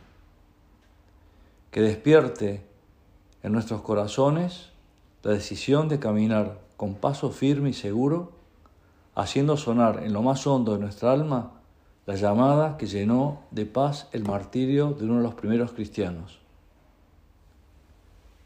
que 1.72 1.82
despierte 1.82 2.66
en 3.44 3.52
nuestros 3.52 3.82
corazones 3.82 4.70
la 5.24 5.32
decisión 5.32 5.88
de 5.88 6.00
caminar 6.00 6.60
con 6.76 6.96
paso 6.96 7.32
firme 7.32 7.70
y 7.70 7.74
seguro, 7.74 8.32
haciendo 9.16 9.58
sonar 9.58 10.04
en 10.04 10.14
lo 10.14 10.22
más 10.22 10.46
hondo 10.46 10.74
de 10.74 10.80
nuestra 10.80 11.12
alma 11.12 11.54
la 12.06 12.16
llamada 12.16 12.78
que 12.78 12.88
llenó 12.88 13.42
de 13.52 13.66
paz 13.66 14.08
el 14.14 14.24
martirio 14.24 14.92
de 14.92 15.06
uno 15.06 15.18
de 15.18 15.24
los 15.24 15.34
primeros 15.34 15.74
cristianos. 15.74 16.40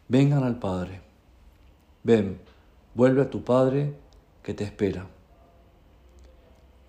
Vengan 0.08 0.43
al 0.43 0.58
Padre. 0.58 1.01
Ven, 2.04 2.39
vuelve 2.93 3.21
a 3.21 3.30
tu 3.30 3.43
Padre 3.43 3.93
que 4.43 4.54
te 4.54 4.63
espera. 4.63 5.08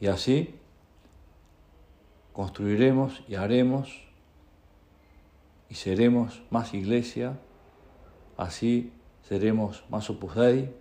Y 0.00 0.06
así 0.06 0.54
construiremos 2.32 3.22
y 3.28 3.34
haremos 3.34 4.02
y 5.68 5.74
seremos 5.74 6.42
más 6.50 6.74
iglesia, 6.74 7.38
así 8.36 8.92
seremos 9.26 9.84
más 9.88 10.10
Opus 10.10 10.34
Dei, 10.34 10.74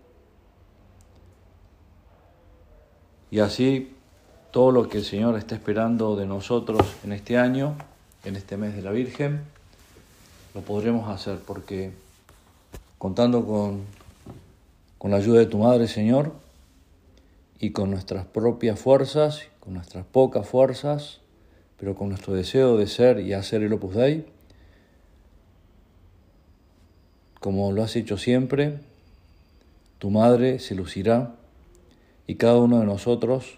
y 3.29 3.39
así 3.39 3.95
todo 4.51 4.71
lo 4.71 4.89
que 4.89 4.97
el 4.97 5.05
Señor 5.05 5.37
está 5.37 5.55
esperando 5.55 6.17
de 6.17 6.25
nosotros 6.25 6.81
en 7.05 7.13
este 7.13 7.37
año, 7.37 7.75
en 8.25 8.35
este 8.35 8.57
mes 8.57 8.75
de 8.75 8.81
la 8.81 8.91
Virgen, 8.91 9.41
lo 10.53 10.61
podremos 10.61 11.09
hacer 11.09 11.39
porque 11.39 11.93
contando 12.97 13.45
con 13.45 13.85
con 15.01 15.09
la 15.09 15.17
ayuda 15.17 15.39
de 15.39 15.47
tu 15.47 15.57
Madre, 15.57 15.87
Señor, 15.87 16.31
y 17.59 17.71
con 17.71 17.89
nuestras 17.89 18.23
propias 18.27 18.79
fuerzas, 18.79 19.47
con 19.59 19.73
nuestras 19.73 20.05
pocas 20.05 20.47
fuerzas, 20.47 21.21
pero 21.79 21.95
con 21.95 22.09
nuestro 22.09 22.35
deseo 22.35 22.77
de 22.77 22.85
ser 22.85 23.19
y 23.19 23.33
hacer 23.33 23.63
el 23.63 23.73
Opus 23.73 23.95
Dei, 23.95 24.27
como 27.39 27.71
lo 27.71 27.81
has 27.81 27.95
hecho 27.95 28.19
siempre, 28.19 28.77
tu 29.97 30.11
Madre 30.11 30.59
se 30.59 30.75
lucirá 30.75 31.33
y 32.27 32.35
cada 32.35 32.59
uno 32.59 32.79
de 32.79 32.85
nosotros 32.85 33.57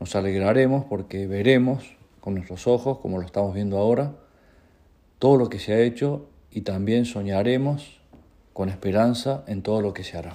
nos 0.00 0.16
alegraremos 0.16 0.86
porque 0.86 1.26
veremos 1.26 1.84
con 2.22 2.32
nuestros 2.32 2.66
ojos, 2.66 2.96
como 2.96 3.18
lo 3.18 3.26
estamos 3.26 3.52
viendo 3.52 3.76
ahora, 3.76 4.14
todo 5.18 5.36
lo 5.36 5.50
que 5.50 5.58
se 5.58 5.74
ha 5.74 5.80
hecho 5.80 6.30
y 6.50 6.62
también 6.62 7.04
soñaremos 7.04 8.00
con 8.54 8.70
esperanza 8.70 9.44
en 9.46 9.60
todo 9.60 9.82
lo 9.82 9.92
que 9.92 10.02
se 10.02 10.16
hará. 10.16 10.34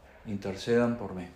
intercedan 0.25 0.97
por 0.97 1.13
mí. 1.13 1.27